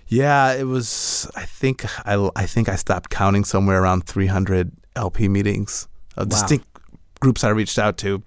Yeah, 0.06 0.54
it 0.54 0.64
was. 0.64 1.28
I 1.36 1.44
think 1.44 1.84
I, 2.06 2.30
I 2.34 2.46
think 2.46 2.68
I 2.68 2.76
stopped 2.76 3.10
counting 3.10 3.44
somewhere 3.44 3.82
around 3.82 4.04
300 4.06 4.70
LP 4.96 5.28
meetings 5.28 5.86
of 6.16 6.28
Wow. 6.28 6.38
distinct 6.38 6.66
groups 7.20 7.44
I 7.44 7.50
reached 7.50 7.78
out 7.78 7.98
to. 7.98 8.22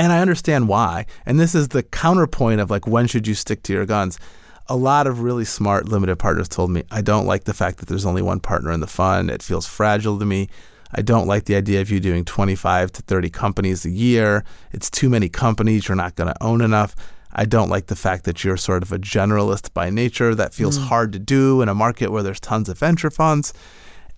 And 0.00 0.14
I 0.14 0.20
understand 0.20 0.66
why. 0.66 1.04
And 1.26 1.38
this 1.38 1.54
is 1.54 1.68
the 1.68 1.82
counterpoint 1.82 2.58
of 2.58 2.70
like 2.70 2.86
when 2.86 3.06
should 3.06 3.26
you 3.26 3.34
stick 3.34 3.62
to 3.64 3.74
your 3.74 3.84
guns? 3.84 4.18
A 4.66 4.74
lot 4.74 5.06
of 5.06 5.20
really 5.20 5.44
smart 5.44 5.88
limited 5.88 6.16
partners 6.16 6.48
told 6.48 6.70
me 6.70 6.84
I 6.90 7.02
don't 7.02 7.26
like 7.26 7.44
the 7.44 7.52
fact 7.52 7.76
that 7.78 7.86
there's 7.86 8.06
only 8.06 8.22
one 8.22 8.40
partner 8.40 8.72
in 8.72 8.80
the 8.80 8.86
fund. 8.86 9.30
It 9.30 9.42
feels 9.42 9.66
fragile 9.66 10.18
to 10.18 10.24
me. 10.24 10.48
I 10.90 11.02
don't 11.02 11.26
like 11.26 11.44
the 11.44 11.54
idea 11.54 11.82
of 11.82 11.90
you 11.90 12.00
doing 12.00 12.24
25 12.24 12.92
to 12.92 13.02
30 13.02 13.28
companies 13.28 13.84
a 13.84 13.90
year. 13.90 14.42
It's 14.72 14.88
too 14.88 15.10
many 15.10 15.28
companies. 15.28 15.86
You're 15.86 15.96
not 15.96 16.16
going 16.16 16.32
to 16.32 16.42
own 16.42 16.62
enough. 16.62 16.96
I 17.30 17.44
don't 17.44 17.68
like 17.68 17.88
the 17.88 17.94
fact 17.94 18.24
that 18.24 18.42
you're 18.42 18.56
sort 18.56 18.82
of 18.82 18.92
a 18.92 18.98
generalist 18.98 19.74
by 19.74 19.90
nature. 19.90 20.34
That 20.34 20.54
feels 20.54 20.78
mm. 20.78 20.84
hard 20.84 21.12
to 21.12 21.18
do 21.18 21.60
in 21.60 21.68
a 21.68 21.74
market 21.74 22.10
where 22.10 22.22
there's 22.22 22.40
tons 22.40 22.70
of 22.70 22.78
venture 22.78 23.10
funds. 23.10 23.52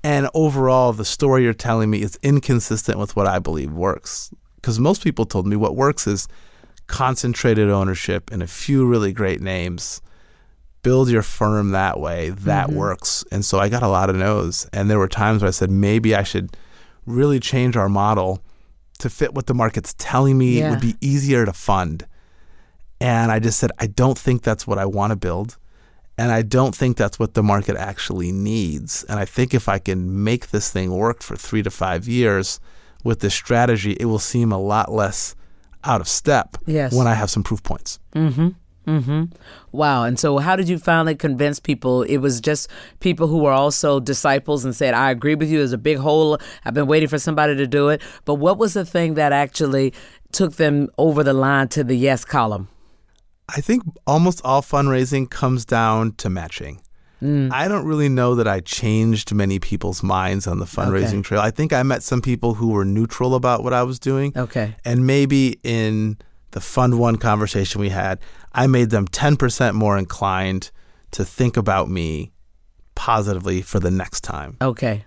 And 0.04 0.28
overall, 0.32 0.92
the 0.92 1.04
story 1.04 1.42
you're 1.42 1.54
telling 1.54 1.90
me 1.90 2.02
is 2.02 2.20
inconsistent 2.22 3.00
with 3.00 3.16
what 3.16 3.26
I 3.26 3.40
believe 3.40 3.72
works. 3.72 4.30
Because 4.62 4.78
most 4.78 5.02
people 5.02 5.26
told 5.26 5.46
me 5.46 5.56
what 5.56 5.74
works 5.76 6.06
is 6.06 6.28
concentrated 6.86 7.68
ownership 7.68 8.32
in 8.32 8.40
a 8.40 8.46
few 8.46 8.86
really 8.86 9.12
great 9.12 9.40
names. 9.40 10.00
Build 10.82 11.10
your 11.10 11.22
firm 11.22 11.70
that 11.70 12.00
way. 12.00 12.30
That 12.30 12.68
mm-hmm. 12.68 12.76
works. 12.76 13.24
And 13.32 13.44
so 13.44 13.58
I 13.58 13.68
got 13.68 13.82
a 13.82 13.88
lot 13.88 14.08
of 14.08 14.16
no's. 14.16 14.68
And 14.72 14.88
there 14.88 14.98
were 14.98 15.08
times 15.08 15.42
where 15.42 15.48
I 15.48 15.52
said, 15.52 15.70
maybe 15.70 16.14
I 16.14 16.22
should 16.22 16.56
really 17.04 17.40
change 17.40 17.76
our 17.76 17.88
model 17.88 18.40
to 18.98 19.10
fit 19.10 19.34
what 19.34 19.46
the 19.46 19.54
market's 19.54 19.94
telling 19.98 20.38
me 20.38 20.60
Yeah. 20.60 20.70
would 20.70 20.80
be 20.80 20.96
easier 21.00 21.44
to 21.44 21.52
fund. 21.52 22.06
And 23.00 23.32
I 23.32 23.40
just 23.40 23.58
said, 23.58 23.72
I 23.80 23.88
don't 23.88 24.16
think 24.16 24.42
that's 24.42 24.66
what 24.66 24.78
I 24.78 24.86
want 24.86 25.10
to 25.10 25.16
build. 25.16 25.56
And 26.16 26.30
I 26.30 26.42
don't 26.42 26.74
think 26.74 26.96
that's 26.96 27.18
what 27.18 27.34
the 27.34 27.42
market 27.42 27.76
actually 27.76 28.30
needs. 28.30 29.02
And 29.04 29.18
I 29.18 29.24
think 29.24 29.54
if 29.54 29.68
I 29.68 29.78
can 29.80 30.22
make 30.22 30.50
this 30.50 30.70
thing 30.70 30.92
work 30.92 31.22
for 31.22 31.34
three 31.34 31.64
to 31.64 31.70
five 31.70 32.06
years 32.06 32.60
with 33.04 33.20
this 33.20 33.34
strategy, 33.34 33.92
it 33.92 34.04
will 34.06 34.18
seem 34.18 34.52
a 34.52 34.58
lot 34.58 34.90
less 34.92 35.34
out 35.84 36.00
of 36.00 36.08
step 36.08 36.56
Yes. 36.66 36.92
when 36.92 37.06
I 37.06 37.14
have 37.14 37.30
some 37.30 37.42
proof 37.42 37.62
points. 37.62 37.98
Mm-hmm. 38.14 39.24
Wow. 39.70 40.02
And 40.04 40.18
so, 40.18 40.38
how 40.38 40.56
did 40.56 40.68
you 40.68 40.78
finally 40.78 41.14
convince 41.14 41.60
people? 41.60 42.02
It 42.02 42.16
was 42.18 42.40
just 42.40 42.68
people 43.00 43.28
who 43.28 43.38
were 43.38 43.52
also 43.52 44.00
disciples 44.00 44.64
and 44.64 44.74
said, 44.74 44.92
I 44.92 45.10
agree 45.12 45.36
with 45.36 45.48
you. 45.50 45.58
There's 45.58 45.72
a 45.72 45.78
big 45.78 45.98
hole. 45.98 46.38
I've 46.64 46.74
been 46.74 46.88
waiting 46.88 47.08
for 47.08 47.18
somebody 47.18 47.54
to 47.56 47.66
do 47.66 47.88
it. 47.90 48.02
But 48.24 48.34
what 48.34 48.58
was 48.58 48.74
the 48.74 48.84
thing 48.84 49.14
that 49.14 49.32
actually 49.32 49.94
took 50.32 50.54
them 50.56 50.88
over 50.98 51.22
the 51.22 51.32
line 51.32 51.68
to 51.68 51.84
the 51.84 51.94
yes 51.96 52.24
column? 52.24 52.68
I 53.48 53.60
think 53.60 53.82
almost 54.06 54.40
all 54.44 54.62
fundraising 54.62 55.30
comes 55.30 55.64
down 55.64 56.12
to 56.16 56.28
matching. 56.28 56.81
Mm. 57.22 57.52
I 57.52 57.68
don't 57.68 57.86
really 57.86 58.08
know 58.08 58.34
that 58.34 58.48
I 58.48 58.60
changed 58.60 59.32
many 59.32 59.58
people's 59.58 60.02
minds 60.02 60.46
on 60.46 60.58
the 60.58 60.64
fundraising 60.64 61.20
Okay. 61.20 61.22
trail. 61.22 61.40
I 61.40 61.50
think 61.52 61.72
I 61.72 61.82
met 61.84 62.02
some 62.02 62.20
people 62.20 62.54
who 62.54 62.70
were 62.70 62.84
neutral 62.84 63.34
about 63.34 63.62
what 63.62 63.72
I 63.72 63.82
was 63.84 63.98
doing. 63.98 64.32
Okay. 64.36 64.74
And 64.84 65.06
maybe 65.06 65.60
in 65.62 66.18
the 66.50 66.60
Fund 66.60 66.98
One 66.98 67.16
conversation 67.16 67.80
we 67.80 67.90
had, 67.90 68.18
I 68.52 68.66
made 68.66 68.90
them 68.90 69.06
10% 69.06 69.74
more 69.74 69.96
inclined 69.96 70.70
to 71.12 71.24
think 71.24 71.56
about 71.56 71.88
me 71.88 72.32
positively 72.94 73.62
for 73.62 73.78
the 73.80 73.90
next 73.90 74.22
time. 74.22 74.56
Okay. 74.60 75.04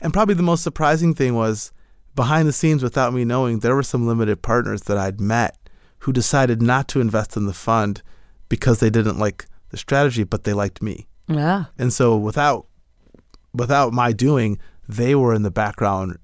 And 0.00 0.12
probably 0.12 0.34
the 0.34 0.42
most 0.42 0.62
surprising 0.62 1.14
thing 1.14 1.34
was 1.34 1.72
behind 2.14 2.48
the 2.48 2.52
scenes, 2.52 2.82
without 2.82 3.12
me 3.12 3.24
knowing, 3.24 3.60
there 3.60 3.74
were 3.74 3.82
some 3.82 4.06
limited 4.06 4.42
partners 4.42 4.82
that 4.82 4.96
I'd 4.96 5.20
met 5.20 5.56
who 6.00 6.12
decided 6.12 6.62
not 6.62 6.86
to 6.88 7.00
invest 7.00 7.36
in 7.36 7.46
the 7.46 7.52
fund 7.52 8.02
because 8.48 8.80
they 8.80 8.90
didn't 8.90 9.18
like 9.18 9.46
the 9.70 9.76
strategy, 9.76 10.24
but 10.24 10.44
they 10.44 10.52
liked 10.52 10.80
me. 10.82 11.06
Yeah. 11.28 11.64
And 11.78 11.92
so 11.92 12.16
without 12.16 12.66
without 13.54 13.92
my 13.92 14.12
doing, 14.12 14.58
they 14.88 15.14
were 15.14 15.34
in 15.34 15.42
the 15.42 15.50
background 15.50 16.18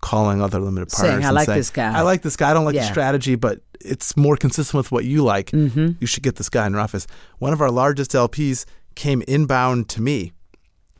calling 0.00 0.40
other 0.40 0.60
limited 0.60 0.88
partners. 0.90 1.12
Saying, 1.14 1.24
"I 1.24 1.30
like 1.30 1.46
saying, 1.46 1.58
this 1.58 1.70
guy." 1.70 1.96
I 1.98 2.02
like 2.02 2.22
this 2.22 2.36
guy. 2.36 2.50
I 2.50 2.54
don't 2.54 2.64
like 2.64 2.74
the 2.76 2.82
strategy, 2.84 3.34
but 3.34 3.60
it's 3.80 4.16
more 4.16 4.36
consistent 4.36 4.76
with 4.76 4.90
what 4.92 5.04
you 5.04 5.22
like. 5.24 5.50
Mm-hmm. 5.50 5.92
You 6.00 6.06
should 6.06 6.22
get 6.22 6.36
this 6.36 6.48
guy 6.48 6.66
in 6.66 6.72
your 6.72 6.80
office. 6.80 7.06
One 7.38 7.52
of 7.52 7.60
our 7.60 7.70
largest 7.70 8.12
LPs 8.12 8.64
came 8.94 9.22
inbound 9.28 9.88
to 9.90 10.02
me, 10.02 10.32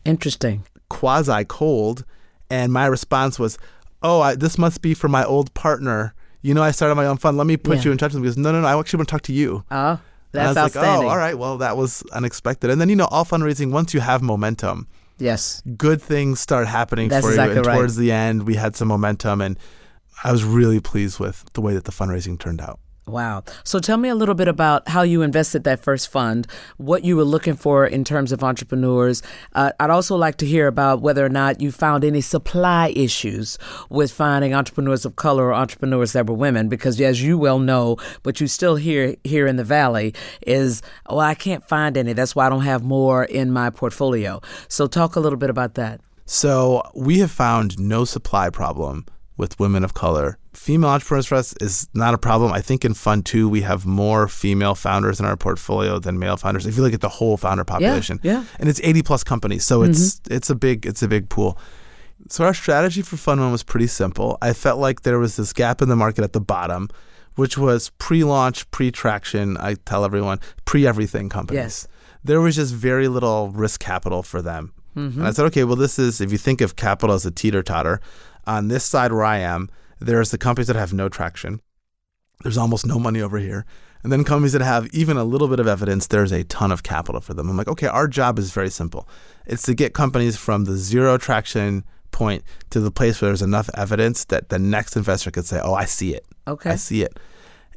Interesting. 0.04 0.64
quasi 0.88 1.44
cold, 1.44 2.04
and 2.50 2.72
my 2.72 2.86
response 2.86 3.38
was, 3.38 3.58
"Oh, 4.02 4.20
I, 4.20 4.34
this 4.36 4.58
must 4.58 4.82
be 4.82 4.94
for 4.94 5.08
my 5.08 5.24
old 5.24 5.52
partner. 5.54 6.14
You 6.42 6.54
know, 6.54 6.62
I 6.62 6.70
started 6.70 6.94
my 6.94 7.06
own 7.06 7.16
fund. 7.18 7.36
Let 7.36 7.46
me 7.46 7.56
put 7.56 7.78
Yeah. 7.78 7.84
you 7.86 7.92
in 7.92 7.98
touch 7.98 8.12
with 8.12 8.16
him." 8.18 8.22
Because 8.22 8.36
no, 8.38 8.52
no, 8.52 8.60
no, 8.60 8.66
I 8.66 8.78
actually 8.78 8.98
want 8.98 9.08
to 9.08 9.12
talk 9.12 9.22
to 9.22 9.32
you. 9.32 9.64
Oh, 9.70 9.98
And 10.32 10.42
I 10.42 10.52
that's 10.52 10.74
was 10.74 10.76
like, 10.76 10.84
oh, 10.84 10.86
outstanding. 10.86 11.08
"Oh, 11.08 11.10
all 11.10 11.16
right. 11.16 11.38
Well, 11.38 11.58
that 11.58 11.76
was 11.76 12.02
unexpected." 12.12 12.70
And 12.70 12.80
then 12.80 12.88
you 12.88 12.96
know, 12.96 13.06
all 13.06 13.24
fundraising 13.24 13.70
once 13.70 13.94
you 13.94 14.00
have 14.00 14.22
momentum 14.22 14.86
Yes. 15.18 15.62
good 15.76 16.00
things 16.00 16.40
start 16.40 16.68
happening 16.68 17.08
That's 17.08 17.24
for 17.24 17.32
exactly 17.32 17.54
you. 17.54 17.58
And 17.60 17.66
right. 17.66 17.76
towards 17.76 17.96
the 17.96 18.12
end, 18.12 18.44
we 18.46 18.54
had 18.54 18.76
some 18.76 18.88
momentum, 18.88 19.40
and 19.40 19.58
I 20.22 20.32
was 20.32 20.44
really 20.44 20.80
pleased 20.80 21.18
with 21.18 21.44
the 21.54 21.60
way 21.60 21.74
that 21.74 21.84
the 21.84 21.92
fundraising 21.92 22.38
turned 22.38 22.60
out. 22.60 22.78
Wow. 23.08 23.42
So 23.64 23.78
tell 23.78 23.96
me 23.96 24.08
a 24.08 24.14
little 24.14 24.34
bit 24.34 24.48
about 24.48 24.88
how 24.88 25.02
you 25.02 25.22
invested 25.22 25.64
that 25.64 25.80
first 25.80 26.10
fund, 26.10 26.46
what 26.76 27.04
you 27.04 27.16
were 27.16 27.24
looking 27.24 27.54
for 27.54 27.86
in 27.86 28.04
terms 28.04 28.32
of 28.32 28.44
entrepreneurs. 28.44 29.22
Uh, 29.54 29.72
I'd 29.80 29.90
also 29.90 30.16
like 30.16 30.36
to 30.36 30.46
hear 30.46 30.66
about 30.66 31.00
whether 31.00 31.24
or 31.24 31.30
not 31.30 31.60
you 31.60 31.72
found 31.72 32.04
any 32.04 32.20
supply 32.20 32.92
issues 32.94 33.58
with 33.88 34.12
finding 34.12 34.52
entrepreneurs 34.52 35.04
of 35.04 35.16
color 35.16 35.46
or 35.46 35.54
entrepreneurs 35.54 36.12
that 36.12 36.26
were 36.26 36.34
women, 36.34 36.68
because 36.68 37.00
as 37.00 37.22
you 37.22 37.38
well 37.38 37.58
know, 37.58 37.96
but 38.22 38.40
you 38.40 38.46
still 38.46 38.76
hear 38.76 39.16
here 39.24 39.46
in 39.46 39.56
the 39.56 39.64
Valley 39.64 40.14
is, 40.46 40.82
well, 41.08 41.20
I 41.20 41.34
can't 41.34 41.66
find 41.66 41.96
any. 41.96 42.12
That's 42.12 42.36
why 42.36 42.46
I 42.46 42.50
don't 42.50 42.62
have 42.62 42.82
more 42.82 43.24
in 43.24 43.50
my 43.50 43.70
portfolio. 43.70 44.40
So 44.68 44.86
talk 44.86 45.16
a 45.16 45.20
little 45.20 45.38
bit 45.38 45.50
about 45.50 45.74
that. 45.74 46.00
So 46.26 46.82
we 46.94 47.20
have 47.20 47.30
found 47.30 47.78
no 47.78 48.04
supply 48.04 48.50
problem 48.50 49.06
with 49.38 49.58
women 49.58 49.84
of 49.84 49.94
color. 49.94 50.36
Female 50.52 50.90
entrepreneurs 50.90 51.26
for 51.26 51.36
us 51.36 51.54
is 51.60 51.88
not 51.94 52.12
a 52.12 52.18
problem. 52.18 52.52
I 52.52 52.60
think 52.60 52.84
in 52.84 52.92
Fund 52.92 53.24
Two 53.24 53.48
we 53.48 53.62
have 53.62 53.86
more 53.86 54.28
female 54.28 54.74
founders 54.74 55.20
in 55.20 55.24
our 55.24 55.36
portfolio 55.36 55.98
than 55.98 56.18
male 56.18 56.36
founders. 56.36 56.66
If 56.66 56.76
you 56.76 56.82
look 56.82 56.92
at 56.92 57.00
the 57.00 57.08
whole 57.08 57.36
founder 57.36 57.64
population, 57.64 58.20
yeah. 58.22 58.32
yeah. 58.32 58.44
and 58.58 58.68
it's 58.68 58.80
eighty 58.82 59.02
plus 59.02 59.24
companies, 59.24 59.64
so 59.64 59.82
it's 59.82 60.16
mm-hmm. 60.16 60.34
it's 60.34 60.50
a 60.50 60.54
big 60.54 60.84
it's 60.84 61.02
a 61.02 61.08
big 61.08 61.30
pool. 61.30 61.56
So 62.28 62.44
our 62.44 62.52
strategy 62.52 63.00
for 63.00 63.16
Fund 63.16 63.40
One 63.40 63.52
was 63.52 63.62
pretty 63.62 63.86
simple. 63.86 64.36
I 64.42 64.52
felt 64.52 64.80
like 64.80 65.02
there 65.02 65.18
was 65.18 65.36
this 65.36 65.52
gap 65.52 65.80
in 65.80 65.88
the 65.88 65.96
market 65.96 66.24
at 66.24 66.32
the 66.32 66.40
bottom, 66.40 66.88
which 67.36 67.56
was 67.56 67.90
pre-launch, 67.98 68.68
pre-traction. 68.72 69.56
I 69.56 69.74
tell 69.74 70.04
everyone 70.04 70.40
pre-everything 70.64 71.28
companies. 71.28 71.62
Yes. 71.62 71.88
There 72.24 72.40
was 72.40 72.56
just 72.56 72.74
very 72.74 73.06
little 73.06 73.50
risk 73.50 73.80
capital 73.80 74.24
for 74.24 74.42
them. 74.42 74.72
Mm-hmm. 74.96 75.20
And 75.20 75.28
I 75.28 75.30
said, 75.30 75.46
okay, 75.46 75.62
well, 75.62 75.76
this 75.76 75.98
is 75.98 76.20
if 76.20 76.32
you 76.32 76.38
think 76.38 76.60
of 76.60 76.74
capital 76.74 77.14
as 77.14 77.24
a 77.24 77.30
teeter 77.30 77.62
totter, 77.62 78.00
on 78.48 78.68
this 78.68 78.84
side 78.84 79.12
where 79.12 79.24
I 79.24 79.38
am, 79.38 79.68
there's 80.00 80.30
the 80.30 80.38
companies 80.38 80.66
that 80.66 80.76
have 80.76 80.92
no 80.92 81.08
traction. 81.08 81.60
There's 82.42 82.58
almost 82.58 82.86
no 82.86 82.98
money 82.98 83.20
over 83.20 83.38
here. 83.38 83.66
And 84.02 84.12
then 84.12 84.24
companies 84.24 84.52
that 84.52 84.62
have 84.62 84.86
even 84.92 85.16
a 85.16 85.24
little 85.24 85.48
bit 85.48 85.60
of 85.60 85.66
evidence, 85.66 86.06
there's 86.06 86.32
a 86.32 86.44
ton 86.44 86.72
of 86.72 86.82
capital 86.82 87.20
for 87.20 87.34
them. 87.34 87.50
I'm 87.50 87.56
like, 87.56 87.68
okay, 87.68 87.88
our 87.88 88.06
job 88.08 88.38
is 88.38 88.52
very 88.52 88.70
simple. 88.70 89.08
It's 89.46 89.62
to 89.62 89.74
get 89.74 89.92
companies 89.92 90.36
from 90.36 90.64
the 90.64 90.76
zero 90.76 91.18
traction 91.18 91.84
point 92.10 92.42
to 92.70 92.80
the 92.80 92.90
place 92.90 93.20
where 93.20 93.28
there's 93.28 93.42
enough 93.42 93.68
evidence 93.74 94.24
that 94.26 94.48
the 94.48 94.58
next 94.58 94.96
investor 94.96 95.30
could 95.30 95.46
say, 95.46 95.60
oh, 95.62 95.74
I 95.74 95.84
see 95.84 96.14
it. 96.14 96.24
Okay. 96.46 96.70
I 96.70 96.76
see 96.76 97.02
it. 97.02 97.18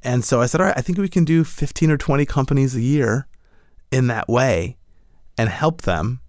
And 0.03 0.23
so 0.23 0.41
I 0.41 0.45
said, 0.45 0.61
all 0.61 0.67
right, 0.67 0.77
I 0.77 0.81
think 0.81 0.97
we 0.97 1.09
can 1.09 1.25
do 1.25 1.43
15 1.43 1.91
or 1.91 1.97
20 1.97 2.25
companies 2.25 2.75
a 2.75 2.81
year 2.81 3.27
in 3.91 4.07
that 4.07 4.29
way 4.29 4.77
and 5.37 5.49
help 5.49 5.81
them 5.81 6.21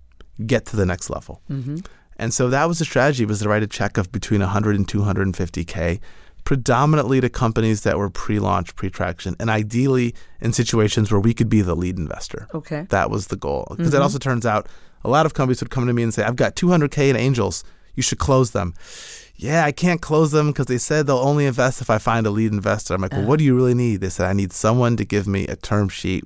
get 0.46 0.66
to 0.66 0.76
the 0.76 0.86
next 0.86 1.10
level. 1.10 1.42
Mm-hmm. 1.50 1.76
And 2.22 2.32
so 2.32 2.48
that 2.50 2.68
was 2.68 2.78
the 2.78 2.84
strategy 2.84 3.24
was 3.24 3.40
to 3.40 3.48
write 3.48 3.64
a 3.64 3.66
check 3.66 3.98
of 3.98 4.12
between 4.12 4.40
100 4.40 4.76
and 4.76 4.86
250K, 4.86 5.98
predominantly 6.44 7.20
to 7.20 7.28
companies 7.28 7.82
that 7.82 7.98
were 7.98 8.10
pre-launch, 8.10 8.76
pre-traction, 8.76 9.34
and 9.40 9.50
ideally 9.50 10.14
in 10.40 10.52
situations 10.52 11.10
where 11.10 11.20
we 11.20 11.34
could 11.34 11.48
be 11.48 11.62
the 11.62 11.74
lead 11.74 11.98
investor. 11.98 12.46
Okay. 12.54 12.86
That 12.90 13.10
was 13.10 13.26
the 13.26 13.36
goal. 13.36 13.74
Because 13.76 13.92
it 13.92 14.00
also 14.00 14.18
turns 14.18 14.46
out 14.46 14.68
a 15.02 15.10
lot 15.10 15.26
of 15.26 15.34
companies 15.34 15.60
would 15.62 15.70
come 15.70 15.88
to 15.88 15.92
me 15.92 16.04
and 16.04 16.14
say, 16.14 16.22
I've 16.22 16.36
got 16.36 16.54
200K 16.54 17.10
in 17.10 17.16
angels. 17.16 17.64
You 17.96 18.04
should 18.04 18.18
close 18.18 18.52
them. 18.52 18.74
Yeah, 19.34 19.64
I 19.64 19.72
can't 19.72 20.00
close 20.00 20.30
them 20.30 20.46
because 20.46 20.66
they 20.66 20.78
said 20.78 21.08
they'll 21.08 21.16
only 21.16 21.46
invest 21.46 21.80
if 21.80 21.90
I 21.90 21.98
find 21.98 22.24
a 22.24 22.30
lead 22.30 22.52
investor. 22.52 22.94
I'm 22.94 23.02
like, 23.02 23.10
well, 23.10 23.26
what 23.26 23.40
do 23.40 23.44
you 23.44 23.56
really 23.56 23.74
need? 23.74 24.00
They 24.00 24.10
said, 24.10 24.30
I 24.30 24.32
need 24.32 24.52
someone 24.52 24.96
to 24.96 25.04
give 25.04 25.26
me 25.26 25.48
a 25.48 25.56
term 25.56 25.88
sheet 25.88 26.22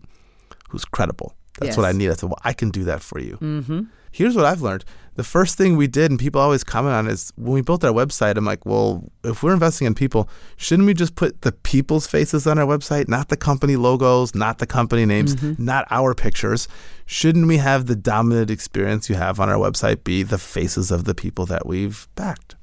who's 0.68 0.84
credible. 0.84 1.34
That's 1.58 1.78
what 1.78 1.86
I 1.86 1.92
need. 1.92 2.10
I 2.10 2.14
said, 2.14 2.28
well, 2.28 2.38
I 2.44 2.52
can 2.52 2.68
do 2.68 2.84
that 2.84 3.00
for 3.00 3.18
you. 3.18 3.38
Mm-hmm. 3.40 3.80
Here's 4.12 4.36
what 4.36 4.44
I've 4.44 4.60
learned. 4.60 4.84
The 5.16 5.24
first 5.24 5.56
thing 5.56 5.76
we 5.76 5.86
did, 5.86 6.10
and 6.10 6.20
people 6.20 6.40
always 6.40 6.62
comment 6.62 6.94
on, 6.94 7.08
is 7.08 7.32
when 7.36 7.54
we 7.54 7.62
built 7.62 7.82
our 7.84 7.92
website, 7.92 8.36
I'm 8.36 8.44
like, 8.44 8.66
well, 8.66 9.10
if 9.24 9.42
we're 9.42 9.54
investing 9.54 9.86
in 9.86 9.94
people, 9.94 10.28
shouldn't 10.56 10.86
we 10.86 10.92
just 10.92 11.14
put 11.14 11.40
the 11.40 11.52
people's 11.52 12.06
faces 12.06 12.46
on 12.46 12.58
our 12.58 12.66
website, 12.66 13.08
not 13.08 13.28
the 13.28 13.36
company 13.36 13.76
logos, 13.76 14.34
not 14.34 14.58
the 14.58 14.66
company 14.66 15.06
names, 15.06 15.34
not 15.58 15.86
our 15.90 16.14
pictures? 16.14 16.68
Shouldn't 17.06 17.46
we 17.46 17.56
have 17.56 17.86
the 17.86 17.96
dominant 17.96 18.50
experience 18.50 19.08
you 19.08 19.14
have 19.14 19.40
on 19.40 19.48
our 19.48 19.56
website 19.56 20.04
be 20.04 20.22
the 20.22 20.38
faces 20.38 20.90
of 20.90 21.04
the 21.04 21.14
people 21.14 21.46
that 21.46 21.66
we've 21.66 22.06
backed? 22.14 22.54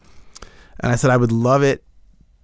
And 0.79 0.91
I 0.91 0.95
said, 0.95 1.09
I 1.09 1.17
would 1.17 1.31
love 1.31 1.63
it 1.63 1.83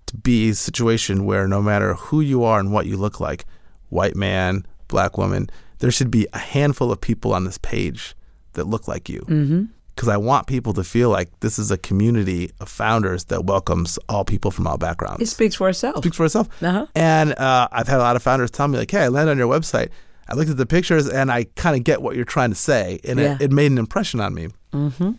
to 0.08 0.18
be 0.18 0.50
a 0.50 0.56
situation 0.56 1.26
where 1.26 1.48
no 1.48 1.62
matter 1.62 1.94
who 1.94 2.20
you 2.22 2.44
are 2.44 2.60
and 2.60 2.74
what 2.74 2.88
you 2.88 2.98
look 2.98 3.20
like, 3.20 3.46
white 3.90 4.16
man, 4.16 4.66
black 4.88 5.20
woman, 5.20 5.52
there 5.80 5.92
should 5.92 6.10
be 6.10 6.26
a 6.34 6.40
handful 6.40 6.92
of 6.92 7.00
people 7.00 7.32
on 7.32 7.44
this 7.44 7.60
page 7.60 8.16
that 8.54 8.66
look 8.66 8.88
like 8.88 9.08
you. 9.08 9.20
Mm-hmm. 9.22 9.66
Because 10.00 10.08
I 10.08 10.16
want 10.16 10.48
people 10.48 10.72
to 10.76 10.84
feel 10.86 11.10
like 11.10 11.28
this 11.42 11.60
is 11.60 11.72
a 11.72 11.78
community 11.78 12.52
of 12.62 12.70
founders 12.70 13.26
that 13.26 13.44
welcomes 13.44 14.00
all 14.08 14.24
people 14.24 14.50
from 14.50 14.66
all 14.66 14.78
backgrounds. 14.78 15.22
It 15.22 15.26
speaks 15.26 15.56
for 15.56 15.68
itself. 15.68 15.98
speaks 15.98 16.16
for 16.16 16.26
itself. 16.26 16.48
Uh-huh. 16.64 16.86
And 16.96 17.34
uh, 17.38 17.68
I've 17.70 17.90
had 17.90 17.98
a 17.98 18.04
lot 18.04 18.16
of 18.16 18.24
founders 18.24 18.50
tell 18.50 18.70
me, 18.70 18.78
like, 18.78 18.90
hey, 18.92 19.02
I 19.02 19.08
landed 19.10 19.32
on 19.32 19.38
your 19.38 19.50
website. 19.54 19.90
I 20.30 20.36
looked 20.36 20.50
at 20.50 20.56
the 20.56 20.66
pictures 20.66 21.10
and 21.10 21.30
I 21.30 21.44
kind 21.58 21.76
of 21.76 21.84
get 21.84 22.02
what 22.02 22.16
you're 22.16 22.24
trying 22.24 22.50
to 22.52 22.56
say. 22.56 23.02
And 23.04 23.20
Yeah. 23.20 23.34
it, 23.36 23.42
it 23.42 23.52
made 23.52 23.74
an 23.74 23.78
impression 23.78 24.22
on 24.22 24.34
me. 24.34 24.48
Mm-hmm. 24.72 25.12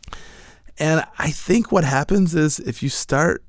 And 0.79 1.05
I 1.19 1.31
think 1.31 1.71
what 1.71 1.85
happens 1.85 2.35
is 2.35 2.59
if 2.59 2.83
you 2.83 2.89
start 2.89 3.45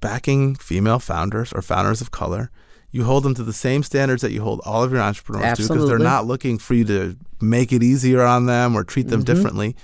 backing 0.00 0.54
female 0.54 1.00
founders 1.00 1.52
or 1.52 1.60
founders 1.60 2.00
of 2.00 2.12
color, 2.12 2.52
you 2.92 3.02
hold 3.02 3.24
them 3.24 3.34
to 3.34 3.42
the 3.42 3.52
same 3.52 3.82
standards 3.82 4.22
that 4.22 4.30
you 4.30 4.42
hold 4.42 4.60
all 4.64 4.84
of 4.84 4.92
your 4.92 5.00
entrepreneurs 5.00 5.58
to 5.58 5.62
because 5.64 5.88
they're 5.88 5.98
not 5.98 6.24
looking 6.26 6.56
for 6.56 6.74
you 6.74 6.84
to 6.84 7.16
make 7.40 7.72
it 7.72 7.82
easier 7.82 8.22
on 8.22 8.46
them 8.46 8.76
or 8.76 8.84
treat 8.84 9.08
them 9.08 9.24
differently. 9.24 9.74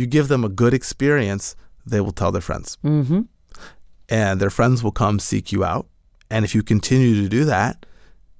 You 0.00 0.06
give 0.06 0.28
them 0.28 0.44
a 0.44 0.48
good 0.48 0.72
experience, 0.74 1.54
they 1.84 2.00
will 2.00 2.12
tell 2.20 2.32
their 2.32 2.40
friends. 2.50 2.78
Mm-hmm. 2.82 3.20
And 4.08 4.40
their 4.40 4.50
friends 4.50 4.82
will 4.82 4.92
come 4.92 5.18
seek 5.18 5.52
you 5.52 5.62
out. 5.64 5.86
And 6.30 6.44
if 6.44 6.54
you 6.54 6.62
continue 6.62 7.22
to 7.22 7.28
do 7.28 7.44
that, 7.44 7.84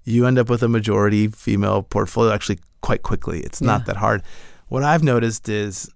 you 0.04 0.26
end 0.26 0.38
up 0.38 0.48
with 0.48 0.62
a 0.62 0.68
majority 0.68 1.28
female 1.28 1.82
portfolio 1.82 2.32
actually 2.32 2.58
quite 2.80 3.02
quickly. 3.02 3.40
It's 3.40 3.60
not 3.60 3.80
Yeah. 3.80 3.84
that 3.88 3.96
hard. 3.96 4.22
What 4.68 4.82
I've 4.82 5.02
noticed 5.02 5.48
is 5.48 5.90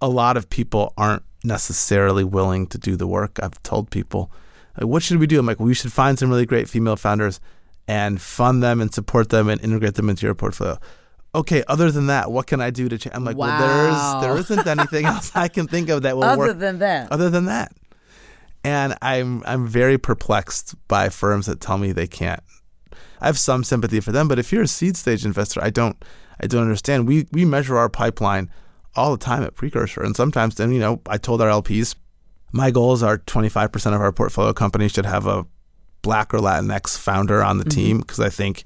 a 0.00 0.08
lot 0.08 0.36
of 0.36 0.48
people 0.48 0.92
aren't 0.96 1.24
necessarily 1.42 2.24
willing 2.24 2.66
to 2.68 2.78
do 2.78 2.94
the 2.96 3.06
work. 3.06 3.38
I've 3.42 3.60
told 3.62 3.90
people, 3.90 4.30
like, 4.78 4.86
what 4.88 5.02
should 5.02 5.18
we 5.18 5.26
do? 5.26 5.38
I'm 5.40 5.46
like, 5.46 5.58
well, 5.58 5.66
we 5.66 5.74
should 5.74 5.92
find 5.92 6.18
some 6.18 6.30
really 6.30 6.46
great 6.46 6.68
female 6.68 6.96
founders 6.96 7.40
and 7.88 8.20
fund 8.20 8.62
them 8.62 8.80
and 8.80 8.94
support 8.94 9.30
them 9.30 9.48
and 9.48 9.60
integrate 9.60 9.94
them 9.94 10.08
into 10.10 10.26
your 10.26 10.34
portfolio. 10.34 10.78
Okay, 11.34 11.62
other 11.68 11.90
than 11.90 12.06
that, 12.06 12.30
what 12.30 12.46
can 12.46 12.60
I 12.60 12.70
do 12.70 12.88
to 12.88 12.96
change? 12.98 13.14
I'm 13.14 13.24
like, 13.24 13.36
Wow. 13.36 13.46
well, 13.46 14.20
there's 14.22 14.22
there 14.22 14.56
isn't 14.56 14.66
anything 14.66 15.04
else 15.04 15.32
I 15.34 15.48
can 15.48 15.66
think 15.66 15.88
of 15.88 16.02
that 16.02 16.16
will 16.16 16.24
Other 16.24 16.38
work 16.38 16.58
than 16.58 16.78
that. 16.78 17.12
other 17.12 17.30
than 17.30 17.46
that. 17.46 17.72
And 18.64 18.96
I'm 19.02 19.42
I'm 19.46 19.66
very 19.66 19.98
perplexed 19.98 20.74
by 20.88 21.08
firms 21.10 21.46
that 21.46 21.60
tell 21.60 21.78
me 21.78 21.92
they 21.92 22.06
can't. 22.06 22.42
I 23.20 23.26
have 23.26 23.38
some 23.38 23.64
sympathy 23.64 24.00
for 24.00 24.12
them, 24.12 24.28
but 24.28 24.38
if 24.38 24.52
you're 24.52 24.62
a 24.62 24.68
seed 24.68 24.96
stage 24.96 25.24
investor, 25.24 25.62
I 25.62 25.70
don't 25.70 26.02
I 26.40 26.46
don't 26.46 26.62
understand. 26.62 27.06
We 27.06 27.26
we 27.32 27.44
measure 27.44 27.76
our 27.76 27.88
pipeline 27.88 28.50
all 28.96 29.12
the 29.12 29.24
time 29.24 29.42
at 29.42 29.54
Precursor, 29.54 30.02
and 30.02 30.16
sometimes 30.16 30.56
then 30.56 30.72
you 30.72 30.80
know 30.80 31.00
I 31.06 31.18
told 31.18 31.40
our 31.40 31.48
LPs 31.48 31.94
my 32.52 32.70
goals 32.70 33.02
are 33.02 33.18
25% 33.18 33.94
of 33.94 34.00
our 34.00 34.12
portfolio 34.12 34.52
companies 34.52 34.92
should 34.92 35.06
have 35.06 35.26
a 35.26 35.46
Black 36.02 36.32
or 36.32 36.38
Latinx 36.38 36.96
founder 36.98 37.42
on 37.42 37.58
the 37.58 37.64
mm-hmm. 37.64 37.80
team 37.80 37.98
because 37.98 38.20
I 38.20 38.30
think 38.30 38.64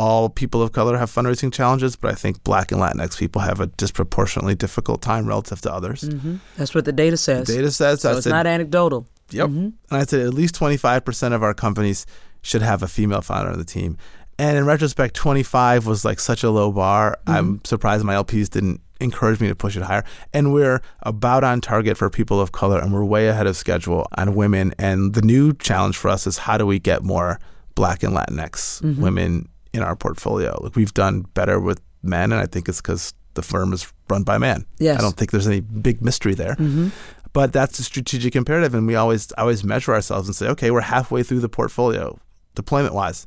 all 0.00 0.30
people 0.30 0.62
of 0.62 0.72
color 0.72 0.96
have 0.96 1.10
fundraising 1.10 1.52
challenges, 1.52 1.94
but 1.94 2.10
I 2.10 2.14
think 2.14 2.42
Black 2.42 2.72
and 2.72 2.80
Latinx 2.80 3.18
people 3.18 3.42
have 3.42 3.60
a 3.60 3.66
disproportionately 3.66 4.54
difficult 4.54 5.02
time 5.02 5.26
relative 5.26 5.60
to 5.60 5.72
others. 5.72 6.00
Mm-hmm. 6.00 6.36
That's 6.56 6.74
what 6.74 6.86
the 6.86 6.92
data 6.92 7.18
says. 7.18 7.48
The 7.48 7.56
data 7.56 7.70
says 7.70 8.00
so 8.00 8.16
it's 8.16 8.24
said, 8.24 8.30
not 8.30 8.46
anecdotal. 8.46 9.06
Yep. 9.30 9.48
Mm-hmm. 9.50 9.58
And 9.58 9.74
I 9.90 10.04
said 10.04 10.20
at 10.20 10.32
least 10.32 10.54
25% 10.54 11.34
of 11.34 11.42
our 11.42 11.52
companies 11.52 12.06
should 12.40 12.62
have 12.62 12.82
a 12.82 12.88
female 12.88 13.20
founder 13.20 13.50
on 13.52 13.58
the 13.58 13.64
team. 13.64 13.98
And 14.38 14.56
in 14.56 14.64
retrospect, 14.64 15.14
25 15.16 15.84
was 15.84 16.02
like 16.02 16.18
such 16.18 16.42
a 16.42 16.50
low 16.50 16.72
bar. 16.72 17.18
Mm-hmm. 17.26 17.36
I'm 17.36 17.64
surprised 17.64 18.02
my 18.02 18.14
LPs 18.14 18.48
didn't 18.48 18.80
encourage 19.02 19.38
me 19.38 19.48
to 19.48 19.54
push 19.54 19.76
it 19.76 19.82
higher. 19.82 20.04
And 20.32 20.54
we're 20.54 20.80
about 21.02 21.44
on 21.44 21.60
target 21.60 21.98
for 21.98 22.08
people 22.08 22.40
of 22.40 22.52
color, 22.52 22.78
and 22.78 22.90
we're 22.94 23.04
way 23.04 23.28
ahead 23.28 23.46
of 23.46 23.54
schedule 23.54 24.06
on 24.16 24.34
women. 24.34 24.72
And 24.78 25.12
the 25.12 25.20
new 25.20 25.52
challenge 25.52 25.98
for 25.98 26.08
us 26.08 26.26
is 26.26 26.38
how 26.38 26.56
do 26.56 26.64
we 26.64 26.78
get 26.78 27.02
more 27.02 27.38
Black 27.74 28.02
and 28.02 28.14
Latinx 28.14 28.80
Mm-hmm. 28.80 29.02
women 29.02 29.48
in 29.72 29.82
our 29.82 29.96
portfolio? 29.96 30.58
Like 30.62 30.76
we've 30.76 30.94
done 30.94 31.22
better 31.34 31.60
with 31.60 31.80
men, 32.02 32.32
and 32.32 32.40
I 32.40 32.46
think 32.46 32.68
it's 32.68 32.80
because 32.80 33.14
the 33.34 33.42
firm 33.42 33.72
is 33.72 33.92
run 34.08 34.22
by 34.24 34.38
men. 34.38 34.64
Yes. 34.78 34.98
I 34.98 35.02
don't 35.02 35.16
think 35.16 35.30
there's 35.30 35.46
any 35.46 35.60
big 35.60 36.02
mystery 36.02 36.34
there. 36.34 36.54
Mm-hmm. 36.56 36.88
But 37.32 37.52
that's 37.52 37.78
a 37.78 37.84
strategic 37.84 38.34
imperative, 38.34 38.74
and 38.74 38.86
we 38.86 38.96
always 38.96 39.30
always 39.32 39.62
measure 39.62 39.94
ourselves 39.94 40.26
and 40.28 40.34
say, 40.34 40.48
okay, 40.48 40.70
we're 40.72 40.80
halfway 40.80 41.22
through 41.22 41.40
the 41.40 41.48
portfolio, 41.48 42.18
deployment 42.56 42.94
wise. 42.94 43.26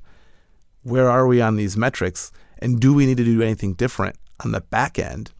Where 0.81 1.09
are 1.09 1.25
we 1.25 1.39
on 1.41 1.55
these 1.55 1.77
metrics, 1.77 2.31
and 2.59 2.79
do 2.81 2.93
we 2.93 3.05
need 3.05 3.17
to 3.17 3.23
do 3.23 3.41
anything 3.41 3.73
different 3.75 4.17
on 4.43 4.51
the 4.51 4.59
back 4.59 4.99
end 4.99 5.31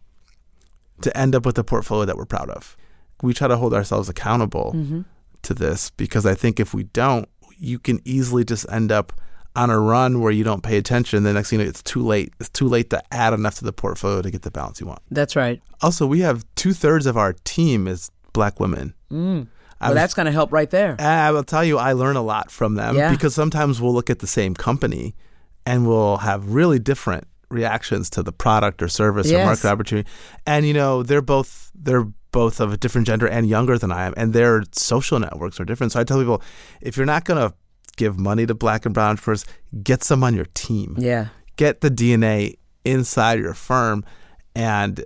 to 1.02 1.14
end 1.14 1.34
up 1.34 1.44
with 1.44 1.58
a 1.58 1.64
portfolio 1.64 2.06
that 2.06 2.16
we're 2.16 2.24
proud 2.24 2.48
of? 2.48 2.74
We 3.22 3.34
try 3.34 3.48
to 3.48 3.56
hold 3.58 3.74
ourselves 3.74 4.08
accountable 4.08 4.72
Mm-hmm. 4.74 5.00
to 5.42 5.54
this 5.54 5.90
because 5.90 6.24
I 6.24 6.34
think 6.34 6.58
if 6.58 6.72
we 6.72 6.84
don't, 6.84 7.28
you 7.58 7.78
can 7.78 8.00
easily 8.06 8.44
just 8.44 8.64
end 8.70 8.90
up 8.90 9.12
on 9.56 9.70
a 9.70 9.78
run 9.78 10.20
where 10.20 10.32
you 10.32 10.42
don't 10.44 10.62
pay 10.62 10.76
attention. 10.76 11.22
The 11.22 11.32
next 11.32 11.50
thing 11.50 11.60
you 11.60 11.64
know, 11.64 11.68
it's 11.68 11.82
too 11.82 12.02
late. 12.02 12.32
It's 12.40 12.48
too 12.48 12.68
late 12.68 12.90
to 12.90 13.02
add 13.14 13.32
enough 13.32 13.56
to 13.56 13.64
the 13.64 13.72
portfolio 13.72 14.20
to 14.22 14.30
get 14.30 14.42
the 14.42 14.50
balance 14.50 14.80
you 14.80 14.86
want. 14.86 15.00
That's 15.10 15.36
right. 15.36 15.62
Also, 15.80 16.06
we 16.06 16.20
have 16.20 16.44
two 16.56 16.72
thirds 16.72 17.06
of 17.06 17.16
our 17.16 17.34
team 17.44 17.86
is 17.86 18.10
black 18.32 18.58
women. 18.58 18.94
Mm. 19.12 19.46
Well, 19.80 19.90
was- 19.90 19.94
that's 19.94 20.14
going 20.14 20.26
to 20.26 20.32
help 20.32 20.52
right 20.52 20.68
there. 20.70 20.96
I 20.98 21.30
will 21.30 21.44
tell 21.44 21.64
you, 21.64 21.78
I 21.78 21.92
learn 21.92 22.16
a 22.16 22.22
lot 22.22 22.50
from 22.50 22.74
them 22.74 22.96
Yeah. 22.96 23.10
because 23.10 23.34
sometimes 23.34 23.80
we'll 23.80 23.94
look 23.94 24.10
at 24.10 24.18
the 24.20 24.26
same 24.26 24.54
company 24.54 25.14
and 25.66 25.86
we'll 25.86 26.16
have 26.18 26.52
really 26.54 26.78
different 26.78 27.26
reactions 27.50 28.10
to 28.10 28.22
the 28.22 28.32
product 28.32 28.82
or 28.82 28.88
service 28.88 29.30
or 29.30 29.38
market 29.44 29.66
opportunity. 29.66 30.08
And 30.46 30.66
you 30.66 30.74
know, 30.74 31.02
they're 31.04 31.22
both 31.22 31.70
they're 31.74 32.08
both 32.32 32.58
of 32.60 32.72
a 32.72 32.76
different 32.76 33.06
gender 33.06 33.28
and 33.28 33.48
younger 33.48 33.78
than 33.78 33.92
I 33.92 34.06
am, 34.06 34.14
and 34.16 34.32
their 34.32 34.64
social 34.72 35.20
networks 35.20 35.60
are 35.60 35.64
different. 35.64 35.92
So 35.92 36.00
I 36.00 36.04
tell 36.04 36.18
people, 36.18 36.42
if 36.80 36.96
you're 36.96 37.06
not 37.06 37.24
gonna 37.24 37.54
give 37.96 38.18
money 38.18 38.46
to 38.46 38.54
black 38.54 38.84
and 38.84 38.94
brown 38.94 39.10
entrepreneurs, 39.10 39.44
get 39.82 40.02
some 40.02 40.22
on 40.24 40.34
your 40.34 40.46
team. 40.54 40.96
Yeah. 40.98 41.28
Get 41.56 41.80
the 41.80 41.90
DNA 41.90 42.56
inside 42.84 43.38
your 43.38 43.54
firm 43.54 44.04
and 44.54 45.04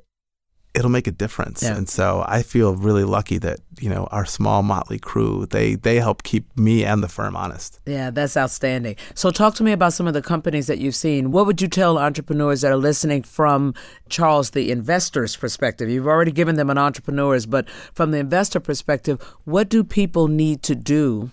it'll 0.79 0.91
make 0.91 1.07
a 1.07 1.13
difference. 1.13 1.63
Yeah. 1.63 1.77
And 1.77 1.89
so 1.89 2.25
I 2.27 2.43
feel 2.43 2.75
really 2.75 3.05
lucky 3.05 3.39
that, 3.39 3.61
you 3.81 3.89
know, 3.89 4.07
our 4.11 4.25
small 4.25 4.63
motley 4.63 4.99
crew, 4.99 5.47
they 5.51 5.75
they 5.75 5.97
help 5.97 6.23
keep 6.23 6.57
me 6.57 6.85
and 6.85 7.03
the 7.03 7.09
firm 7.09 7.37
honest. 7.37 7.81
Yeah, 7.87 8.11
that's 8.11 8.37
outstanding. 8.37 8.97
So, 9.15 9.31
talk 9.31 9.55
to 9.57 9.65
me 9.65 9.73
about 9.73 9.93
some 9.93 10.07
of 10.07 10.15
the 10.15 10.23
companies 10.23 10.67
that 10.67 10.79
you've 10.79 10.95
seen. 10.95 11.33
What 11.33 11.47
would 11.47 11.61
you 11.61 11.69
tell 11.69 11.99
entrepreneurs 11.99 12.61
that 12.61 12.73
are 12.73 12.77
listening 12.77 13.23
from 13.23 13.75
Charles, 14.09 14.51
the 14.51 14.71
investor's 14.71 15.37
perspective? 15.37 15.91
You've 15.91 16.07
already 16.07 16.33
given 16.33 16.57
them 16.57 16.71
an 16.71 16.79
entrepreneur's, 16.79 17.47
but 17.47 17.69
from 17.93 18.11
the 18.11 18.19
investor 18.19 18.61
perspective, 18.61 19.21
what 19.45 19.69
do 19.69 19.83
people 19.83 20.29
need 20.29 20.63
to 20.65 20.75
do 20.75 21.33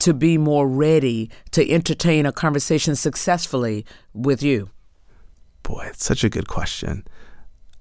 to 0.00 0.14
be 0.14 0.36
more 0.38 0.68
ready 0.68 1.30
to 1.52 1.70
entertain 1.70 2.26
a 2.26 2.32
conversation 2.32 2.96
successfully 2.96 3.84
with 4.12 4.42
you? 4.42 4.70
Boy, 5.62 5.86
it's 5.88 6.04
such 6.04 6.24
a 6.24 6.28
good 6.28 6.48
question. 6.48 7.06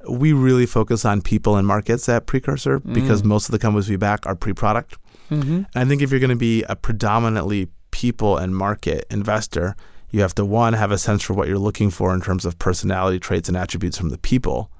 We 0.10 0.32
really 0.32 0.65
focus 0.65 1.04
on 1.04 1.22
people 1.22 1.58
and 1.58 1.67
markets 1.67 2.08
at 2.08 2.26
Precursor 2.26 2.80
because 2.80 3.24
most 3.24 3.50
of 3.50 3.52
the 3.52 3.60
companies 3.60 3.89
we 3.89 3.98
back 3.98 4.26
are 4.26 4.36
pre-product. 4.36 4.98
Mm-hmm. 5.30 5.63
I 5.76 5.86
think 5.86 6.02
if 6.02 6.12
you're 6.12 6.22
going 6.22 6.30
to 6.30 6.36
be 6.36 6.63
a 6.63 6.76
predominantly 6.76 7.67
people 7.91 8.38
and 8.38 8.56
market 8.56 9.06
investor, 9.10 9.76
you 10.10 10.22
have 10.22 10.34
to 10.36 10.46
one 10.46 10.74
have 10.74 10.91
a 10.91 10.98
sense 10.98 11.24
for 11.24 11.34
what 11.34 11.48
you're 11.48 11.58
looking 11.58 11.89
for 11.89 12.13
in 12.13 12.22
terms 12.22 12.46
of 12.46 12.58
personality 12.60 13.20
traits 13.20 13.48
and 13.48 13.58
attributes 13.58 13.98
from 13.98 14.10
the 14.10 14.17
people, 14.17 14.72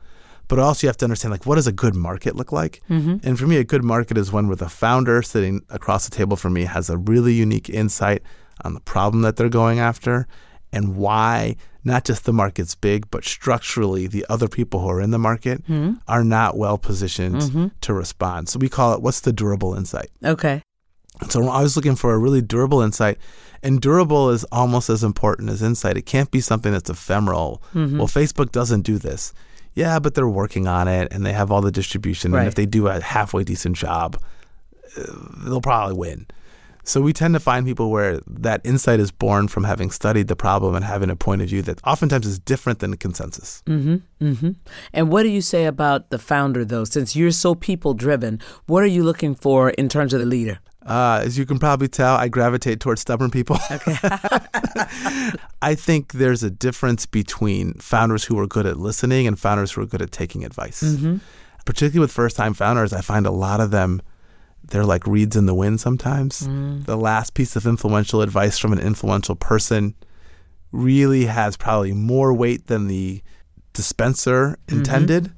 but 0.49 0.59
also 0.59 0.85
you 0.85 0.89
have 0.89 0.97
to 0.97 1.05
understand 1.05 1.31
like 1.31 1.45
what 1.45 1.55
does 1.55 1.67
a 1.67 1.71
good 1.71 1.95
market 1.95 2.35
look 2.35 2.51
like. 2.51 2.81
Mm-hmm. 2.89 3.17
And 3.23 3.39
for 3.39 3.47
me, 3.47 3.55
a 3.55 3.63
good 3.63 3.83
market 3.83 4.17
is 4.17 4.33
one 4.33 4.47
where 4.47 4.57
the 4.57 4.67
founder 4.67 5.21
sitting 5.21 5.62
across 5.69 6.09
the 6.09 6.13
table 6.13 6.35
from 6.35 6.53
me 6.53 6.65
has 6.65 6.89
a 6.89 6.97
really 6.97 7.33
unique 7.33 7.69
insight 7.69 8.21
on 8.65 8.73
the 8.73 8.81
problem 8.81 9.21
that 9.21 9.38
they're 9.38 9.47
going 9.47 9.79
after 9.79 10.27
and 10.73 10.97
why 10.97 11.55
not 11.83 12.03
just 12.03 12.25
the 12.25 12.33
market's 12.33 12.75
big, 12.75 13.09
but 13.09 13.23
structurally 13.23 14.05
the 14.05 14.25
other 14.27 14.49
people 14.49 14.81
who 14.81 14.89
are 14.89 14.99
in 14.99 15.12
the 15.12 15.17
market 15.17 15.63
are 16.07 16.23
not 16.23 16.57
well 16.57 16.77
positioned 16.77 17.71
to 17.81 17.93
respond. 17.93 18.49
So 18.49 18.59
we 18.59 18.67
call 18.67 18.93
it 18.93 19.01
what's 19.01 19.21
the 19.21 19.31
durable 19.31 19.73
insight. 19.75 20.09
Okay. 20.23 20.62
So 21.29 21.47
I 21.47 21.62
was 21.62 21.75
looking 21.75 21.95
for 21.95 22.13
a 22.13 22.17
really 22.17 22.41
durable 22.41 22.81
insight, 22.81 23.17
and 23.62 23.81
durable 23.81 24.29
is 24.29 24.45
almost 24.51 24.89
as 24.89 25.03
important 25.03 25.49
as 25.49 25.62
insight. 25.62 25.97
It 25.97 26.05
can't 26.05 26.31
be 26.31 26.39
something 26.39 26.71
that's 26.71 26.89
ephemeral. 26.89 27.62
Mm-hmm. 27.73 27.97
Well, 27.97 28.07
Facebook 28.07 28.51
doesn't 28.51 28.81
do 28.81 28.97
this. 28.97 29.33
Yeah, 29.79 29.97
but 29.99 30.13
they're 30.13 30.27
working 30.27 30.67
on 30.67 30.89
it, 30.89 31.07
and 31.13 31.25
they 31.25 31.31
have 31.31 31.53
all 31.53 31.61
the 31.61 31.71
distribution. 31.71 32.33
Right. 32.33 32.39
And 32.39 32.47
if 32.49 32.55
they 32.55 32.65
do 32.65 32.87
a 32.87 32.99
halfway 32.99 33.45
decent 33.45 33.77
job, 33.77 34.21
uh, 34.97 35.03
they'll 35.45 35.61
probably 35.61 35.95
win. 35.95 36.27
So 36.83 36.99
we 36.99 37.13
tend 37.13 37.33
to 37.35 37.39
find 37.39 37.65
people 37.65 37.89
where 37.89 38.19
that 38.27 38.59
insight 38.65 38.99
is 38.99 39.09
born 39.09 39.47
from 39.47 39.63
having 39.63 39.89
studied 39.89 40.27
the 40.27 40.35
problem 40.35 40.75
and 40.75 40.83
having 40.83 41.09
a 41.09 41.15
point 41.15 41.41
of 41.41 41.47
view 41.47 41.61
that 41.61 41.79
oftentimes 41.85 42.27
is 42.27 42.39
different 42.39 42.79
than 42.79 42.91
the 42.91 42.97
consensus. 42.97 43.63
Mm-hmm. 43.67 43.97
Mm-hmm. 44.21 44.51
And 44.91 45.09
what 45.09 45.23
do 45.23 45.29
you 45.29 45.41
say 45.41 45.63
about 45.65 46.09
the 46.09 46.19
founder, 46.19 46.65
though? 46.65 46.83
Since 46.83 47.15
you're 47.15 47.31
so 47.31 47.55
people 47.55 47.93
driven, 47.93 48.41
what 48.65 48.83
are 48.83 48.87
you 48.87 49.03
looking 49.03 49.33
for 49.33 49.69
in 49.69 49.87
terms 49.87 50.13
of 50.13 50.19
the 50.19 50.25
leader? 50.25 50.59
Uh, 50.85 51.21
as 51.23 51.37
you 51.37 51.45
can 51.45 51.59
probably 51.59 51.87
tell, 51.87 52.15
I 52.15 52.29
gravitate 52.29 52.79
towards 52.79 53.01
stubborn 53.01 53.31
people. 53.31 53.57
Okay. 53.69 53.95
I 55.61 55.75
think 55.75 56.13
there's 56.13 56.41
a 56.41 56.49
difference 56.49 57.05
between 57.05 57.73
founders 57.75 58.23
who 58.23 58.39
are 58.39 58.47
good 58.47 58.65
at 58.65 58.77
listening 58.77 59.27
and 59.27 59.37
founders 59.37 59.73
who 59.73 59.81
are 59.81 59.85
good 59.85 60.01
at 60.01 60.11
taking 60.11 60.45
advice. 60.45 60.81
mm-hmm. 60.81 61.17
Particularly 61.65 61.99
with 61.99 62.11
first 62.11 62.35
time 62.35 62.53
founders, 62.53 62.93
I 62.93 63.01
find 63.01 63.27
a 63.27 63.31
lot 63.31 63.59
of 63.59 63.71
them, 63.71 64.01
they're 64.63 64.85
like 64.85 65.05
reeds 65.05 65.35
in 65.35 65.45
the 65.45 65.53
wind 65.53 65.79
sometimes. 65.79 66.47
Mm. 66.47 66.85
The 66.85 66.97
last 66.97 67.33
piece 67.33 67.55
of 67.55 67.67
influential 67.67 68.21
advice 68.21 68.57
from 68.57 68.73
an 68.73 68.79
influential 68.79 69.35
person 69.35 69.93
really 70.71 71.25
has 71.25 71.57
probably 71.57 71.91
more 71.91 72.33
weight 72.33 72.67
than 72.67 72.87
the 72.87 73.21
dispenser 73.73 74.57
intended. 74.67 75.31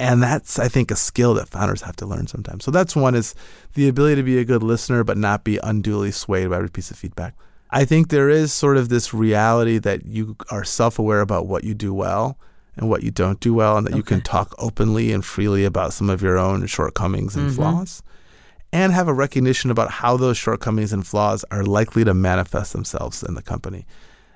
And 0.00 0.22
that's, 0.22 0.58
I 0.60 0.68
think, 0.68 0.90
a 0.92 0.96
skill 0.96 1.34
that 1.34 1.48
founders 1.48 1.82
have 1.82 1.96
to 1.96 2.06
learn 2.06 2.28
sometimes. 2.28 2.64
So 2.64 2.70
that's 2.70 2.94
one 2.94 3.16
is 3.16 3.34
the 3.74 3.88
ability 3.88 4.14
to 4.16 4.22
be 4.22 4.38
a 4.38 4.44
good 4.44 4.62
listener, 4.62 5.02
but 5.02 5.18
not 5.18 5.42
be 5.42 5.58
unduly 5.62 6.12
swayed 6.12 6.50
by 6.50 6.56
every 6.56 6.70
piece 6.70 6.92
of 6.92 6.96
feedback. 6.96 7.34
I 7.70 7.84
think 7.84 8.08
there 8.08 8.30
is 8.30 8.52
sort 8.52 8.76
of 8.76 8.88
this 8.88 9.12
reality 9.12 9.78
that 9.78 10.06
you 10.06 10.36
are 10.50 10.62
self 10.64 10.98
aware 11.00 11.20
about 11.20 11.46
what 11.48 11.64
you 11.64 11.74
do 11.74 11.92
well 11.92 12.38
and 12.76 12.88
what 12.88 13.02
you 13.02 13.10
don't 13.10 13.40
do 13.40 13.52
well, 13.52 13.76
and 13.76 13.84
that 13.88 13.96
you 13.96 14.04
can 14.04 14.20
talk 14.20 14.54
openly 14.58 15.12
and 15.12 15.24
freely 15.24 15.64
about 15.64 15.92
some 15.92 16.08
of 16.08 16.22
your 16.22 16.38
own 16.38 16.64
shortcomings 16.66 17.34
and 17.34 17.52
flaws, 17.52 18.04
and 18.72 18.92
have 18.92 19.08
a 19.08 19.12
recognition 19.12 19.72
about 19.72 19.90
how 19.90 20.16
those 20.16 20.36
shortcomings 20.38 20.92
and 20.92 21.04
flaws 21.04 21.44
are 21.50 21.64
likely 21.64 22.04
to 22.04 22.14
manifest 22.14 22.72
themselves 22.72 23.24
in 23.24 23.34
the 23.34 23.42
company. 23.42 23.84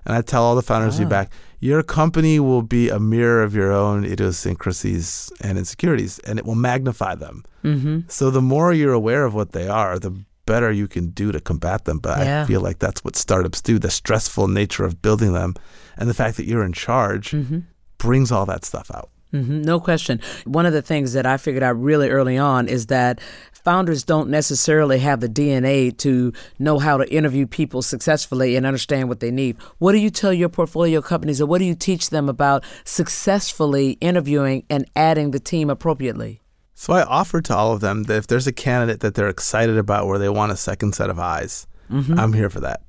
And 0.05 0.17
I 0.17 0.23
tell 0.23 0.43
all 0.43 0.57
the 0.57 0.63
founders 0.63 0.99
Ah. 0.99 1.05
back, 1.05 1.31
your 1.63 1.83
company 1.85 2.41
will 2.41 2.63
be 2.63 2.89
a 2.91 2.99
mirror 2.99 3.43
of 3.47 3.55
your 3.55 3.71
own 3.73 4.05
idiosyncrasies 4.05 5.31
and 5.41 5.59
insecurities, 5.59 6.19
and 6.21 6.39
it 6.39 6.45
will 6.45 6.57
magnify 6.57 7.15
them. 7.15 7.45
Mm-hmm. 7.65 8.01
So 8.09 8.31
the 8.31 8.43
more 8.43 8.73
you're 8.73 8.93
aware 8.93 9.25
of 9.25 9.33
what 9.35 9.53
they 9.53 9.69
are, 9.69 9.99
the 9.99 10.13
better 10.45 10.73
you 10.73 10.89
can 10.89 11.11
do 11.11 11.31
to 11.33 11.41
combat 11.41 11.85
them. 11.85 11.99
But 12.01 12.19
Yeah. 12.19 12.43
I 12.43 12.47
feel 12.47 12.61
like 12.61 12.79
that's 12.81 13.05
what 13.05 13.17
startups 13.17 13.61
do. 13.63 13.79
The 13.79 13.91
stressful 13.91 14.49
nature 14.49 14.85
of 14.85 15.01
building 15.01 15.33
them 15.35 15.55
and 15.97 16.09
the 16.11 16.15
fact 16.15 16.37
that 16.37 16.47
you're 16.47 16.65
in 16.65 16.73
charge 16.73 17.31
Mm-hmm. 17.31 17.61
brings 17.99 18.33
all 18.33 18.47
that 18.47 18.65
stuff 18.65 18.91
out. 18.93 19.11
Hmm 19.33 19.63
No 19.63 19.81
question. 19.81 20.21
One 20.45 20.67
of 20.67 20.73
the 20.73 20.83
things 20.83 21.15
that 21.15 21.27
I 21.27 21.37
figured 21.37 21.63
out 21.63 21.81
really 21.81 22.09
early 22.11 22.39
on 22.39 22.69
is 22.69 22.87
that 22.87 23.21
founders 23.53 24.05
don't 24.05 24.29
necessarily 24.29 24.99
have 24.99 25.21
the 25.21 25.29
DNA 25.29 25.97
to 25.99 26.33
know 26.59 26.79
how 26.79 26.97
to 26.99 27.13
interview 27.13 27.47
people 27.47 27.83
successfully 27.83 28.57
and 28.57 28.67
understand 28.67 29.09
what 29.09 29.21
they 29.21 29.31
need. 29.31 29.57
What 29.79 29.93
do 29.93 29.99
you 29.99 30.11
tell 30.11 30.33
your 30.33 30.49
portfolio 30.49 31.01
companies 31.01 31.41
or 31.41 31.47
what 31.47 31.59
do 31.59 31.65
you 31.65 31.75
teach 31.75 32.11
them 32.11 32.29
about 32.29 32.65
successfully 32.85 33.93
interviewing 34.01 34.65
and 34.69 34.85
adding 34.95 35.31
the 35.31 35.41
team 35.41 35.71
appropriately? 35.71 36.41
So 36.75 36.93
I 36.93 37.05
offer 37.05 37.41
to 37.41 37.57
all 37.57 37.73
of 37.73 37.81
them 37.81 38.05
that 38.05 38.17
if 38.17 38.27
there's 38.27 38.47
a 38.49 38.53
candidate 38.53 39.01
that 39.01 39.15
they're 39.15 39.29
excited 39.29 39.79
about 39.79 40.07
where 40.07 40.19
they 40.19 40.29
want 40.29 40.51
a 40.53 40.57
second 40.57 40.95
set 40.95 41.11
of 41.11 41.19
eyes, 41.19 41.67
I'm 41.91 42.33
here 42.33 42.51
for 42.51 42.61
that. 42.61 42.83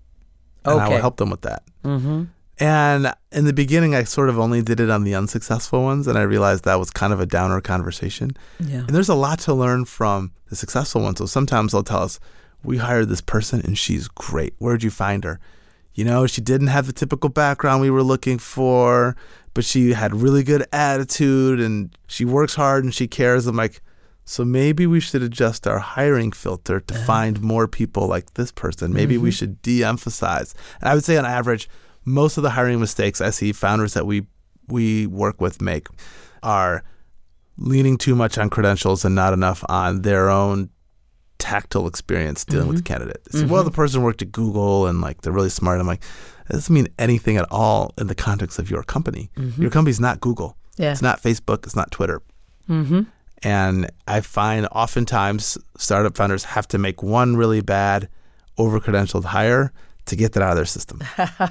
And 0.66 0.80
I 0.80 0.90
will 0.90 0.98
help 0.98 1.18
them 1.18 1.30
with 1.30 1.42
that. 1.42 1.64
Mm-hmm. 1.84 2.24
And 2.60 3.14
in 3.32 3.46
the 3.46 3.54
beginning, 3.54 3.96
I 3.96 4.04
sort 4.04 4.30
of 4.30 4.38
only 4.38 4.62
did 4.62 4.80
it 4.80 4.90
on 4.90 5.04
the 5.04 5.16
unsuccessful 5.16 5.84
ones. 5.84 6.08
And 6.08 6.18
I 6.18 6.22
realized 6.22 6.66
that 6.66 6.80
was 6.80 6.92
kind 6.92 7.12
of 7.12 7.20
a 7.20 7.26
downer 7.26 7.62
conversation. 7.62 8.38
Yeah. 8.60 8.80
And 8.80 8.90
there's 8.90 9.10
a 9.10 9.16
lot 9.16 9.40
to 9.40 9.54
learn 9.54 9.86
from 9.86 10.32
the 10.50 10.56
successful 10.56 11.02
ones. 11.02 11.18
So 11.18 11.26
sometimes 11.26 11.72
they'll 11.72 11.84
tell 11.84 12.04
us, 12.04 12.20
we 12.64 12.78
hired 12.78 13.10
this 13.10 13.22
person 13.22 13.62
and 13.62 13.78
she's 13.78 14.08
great. 14.08 14.54
Where'd 14.60 14.84
you 14.84 14.92
find 14.92 15.24
her? 15.24 15.40
you 15.94 16.04
know, 16.04 16.26
she 16.26 16.42
didn't 16.42 16.68
have 16.68 16.88
the 16.88 16.94
typical 16.94 17.30
background 17.30 17.82
we 17.82 17.90
were 17.90 18.04
looking 18.04 18.38
for, 18.38 19.16
but 19.54 19.64
she 19.64 19.94
had 19.94 20.16
really 20.16 20.44
good 20.44 20.66
attitude 20.74 21.60
and 21.60 21.96
she 22.08 22.26
works 22.26 22.56
hard 22.56 22.84
and 22.84 22.94
she 22.94 23.08
cares. 23.08 23.46
I'm 23.46 23.56
like, 23.56 23.82
so 24.26 24.44
maybe 24.44 24.88
we 24.88 25.00
should 25.00 25.22
adjust 25.22 25.68
our 25.68 25.80
hiring 25.80 26.32
filter 26.32 26.80
to 26.80 26.94
uh-huh. 26.96 27.06
find 27.06 27.42
more 27.42 27.68
people 27.68 28.08
like 28.08 28.34
this 28.34 28.52
person. 28.52 28.94
Maybe 28.94 29.16
mm-hmm. 29.16 29.26
we 29.26 29.32
should 29.32 29.62
de 29.62 29.84
emphasize. 29.84 30.56
And 30.82 30.90
I 30.90 30.96
would 30.96 31.04
say, 31.04 31.18
on 31.18 31.26
average, 31.26 31.70
most 32.06 32.38
of 32.38 32.44
the 32.44 32.52
hiring 32.52 32.80
mistakes 32.80 33.22
I 33.22 33.30
see 33.30 33.52
founders 33.52 33.94
that 33.94 34.06
we 34.06 34.26
we 34.68 35.08
work 35.08 35.42
with 35.42 35.62
make 35.62 35.88
are 36.42 36.84
leaning 37.58 37.98
too 37.98 38.16
much 38.16 38.38
on 38.38 38.50
credentials 38.50 39.06
and 39.06 39.16
not 39.16 39.34
enough 39.34 39.64
on 39.70 40.02
their 40.02 40.30
own 40.30 40.70
tactile 41.38 41.88
experience 41.88 42.46
dealing 42.46 42.64
mm-hmm. 42.64 42.70
with 42.70 42.78
the 42.78 42.84
candidate. 42.84 43.24
mm-hmm. 43.26 43.50
Well, 43.50 43.64
the 43.64 43.72
person 43.72 44.02
worked 44.02 44.22
at 44.22 44.32
Google 44.32 44.88
and 44.88 45.02
like 45.02 45.22
they're 45.22 45.34
really 45.34 45.50
smart. 45.50 45.80
I'm 45.80 45.88
like, 45.88 46.02
that 46.48 46.54
doesn't 46.54 46.74
mean 46.74 46.88
anything 46.98 47.38
at 47.38 47.46
all 47.52 47.94
in 47.98 48.08
the 48.08 48.16
context 48.16 48.60
of 48.60 48.70
your 48.70 48.84
company. 48.84 49.30
Mm-hmm. 49.38 49.62
Your 49.62 49.72
company's 49.72 50.00
not 50.00 50.20
Google. 50.20 50.58
Yeah. 50.78 50.92
It's 50.92 51.02
not 51.02 51.22
Facebook. 51.22 51.66
It's 51.66 51.76
not 51.76 51.92
Twitter. 51.92 52.22
Mm-hmm. 52.70 53.02
And 53.44 53.92
I 54.08 54.22
find 54.22 54.68
oftentimes 54.72 55.58
startup 55.78 56.16
founders 56.16 56.46
have 56.46 56.68
to 56.70 56.78
make 56.78 57.04
one 57.04 57.36
really 57.36 57.62
bad, 57.62 58.08
over 58.58 58.80
credentialed 58.80 59.26
hire 59.26 59.74
to 60.06 60.16
get 60.16 60.34
that 60.34 60.44
out 60.44 60.52
of 60.52 60.56
their 60.56 60.66
system. 60.66 61.02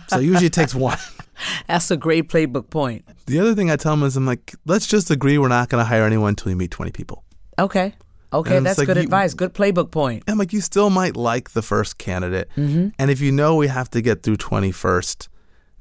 so 0.08 0.18
usually 0.18 0.46
it 0.46 0.52
takes 0.52 0.74
one. 0.74 0.98
That's 1.66 1.90
a 1.90 1.96
great 1.96 2.28
playbook 2.28 2.70
point. 2.70 3.04
The 3.26 3.40
other 3.40 3.54
thing 3.54 3.70
I 3.70 3.76
tell 3.76 3.96
them 3.96 4.04
is 4.04 4.16
I'm 4.16 4.26
like, 4.26 4.54
let's 4.66 4.86
just 4.86 5.10
agree 5.10 5.38
we're 5.38 5.48
not 5.48 5.68
going 5.68 5.80
to 5.82 5.88
hire 5.88 6.04
anyone 6.04 6.30
until 6.30 6.50
we 6.50 6.54
meet 6.54 6.70
20 6.70 6.92
people. 6.92 7.24
Okay. 7.58 7.94
Okay, 8.32 8.58
that's 8.60 8.78
like 8.78 8.86
good 8.86 8.96
you, 8.96 9.02
advice. 9.02 9.34
Good 9.34 9.52
playbook 9.52 9.90
point. 9.90 10.24
I'm 10.26 10.38
like, 10.38 10.54
you 10.54 10.62
still 10.62 10.88
might 10.88 11.16
like 11.16 11.50
the 11.50 11.60
first 11.60 11.98
candidate. 11.98 12.48
Mm-hmm. 12.56 12.88
And 12.98 13.10
if 13.10 13.20
you 13.20 13.30
know 13.30 13.56
we 13.56 13.66
have 13.66 13.90
to 13.90 14.00
get 14.00 14.22
through 14.22 14.38
20 14.38 14.72
first, 14.72 15.28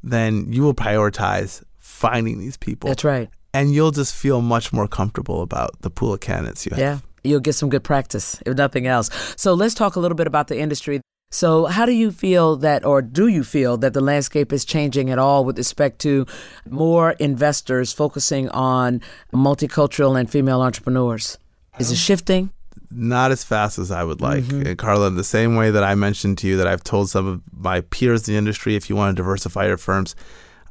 then 0.03 0.51
you 0.51 0.62
will 0.63 0.73
prioritize 0.73 1.63
finding 1.79 2.39
these 2.39 2.57
people. 2.57 2.89
That's 2.89 3.05
right. 3.05 3.29
And 3.53 3.73
you'll 3.73 3.91
just 3.91 4.13
feel 4.13 4.41
much 4.41 4.73
more 4.73 4.88
comfortable 4.88 5.41
about 5.41 5.81
the 5.81 5.89
pool 5.89 6.13
of 6.13 6.19
candidates 6.19 6.65
you 6.65 6.71
have. 6.71 6.79
Yeah, 6.79 6.99
you'll 7.23 7.39
get 7.39 7.53
some 7.53 7.69
good 7.69 7.84
practice, 7.84 8.41
if 8.45 8.55
nothing 8.57 8.88
else. 8.88 9.10
So 9.38 9.53
let's 9.53 9.73
talk 9.73 9.95
a 9.95 9.99
little 9.99 10.15
bit 10.15 10.27
about 10.27 10.47
the 10.47 10.60
industry. 10.60 11.01
So, 11.33 11.65
how 11.65 11.85
do 11.85 11.93
you 11.93 12.11
feel 12.11 12.57
that, 12.57 12.85
or 12.85 13.01
do 13.01 13.27
you 13.27 13.45
feel 13.45 13.77
that 13.77 13.93
the 13.93 14.01
landscape 14.01 14.51
is 14.51 14.65
changing 14.65 15.09
at 15.09 15.17
all 15.17 15.45
with 15.45 15.57
respect 15.57 15.99
to 15.99 16.25
more 16.69 17.11
investors 17.11 17.93
focusing 17.93 18.49
on 18.49 19.01
multicultural 19.31 20.19
and 20.19 20.29
female 20.29 20.61
entrepreneurs? 20.61 21.37
Is 21.79 21.89
it 21.89 21.95
shifting? 21.95 22.51
Not 22.91 23.31
as 23.31 23.45
fast 23.45 23.79
as 23.79 23.91
I 23.91 24.03
would 24.03 24.19
like. 24.19 24.43
Mm-hmm. 24.43 24.73
Carla, 24.73 25.07
in 25.07 25.15
the 25.15 25.23
same 25.23 25.55
way 25.55 25.71
that 25.71 25.85
I 25.85 25.95
mentioned 25.95 26.37
to 26.39 26.47
you 26.47 26.57
that 26.57 26.67
I've 26.67 26.83
told 26.83 27.09
some 27.09 27.25
of 27.25 27.41
my 27.53 27.79
peers 27.79 28.27
in 28.27 28.33
the 28.33 28.37
industry 28.37 28.75
if 28.75 28.89
you 28.89 28.97
want 28.97 29.15
to 29.15 29.21
diversify 29.21 29.67
your 29.67 29.77
firms, 29.77 30.17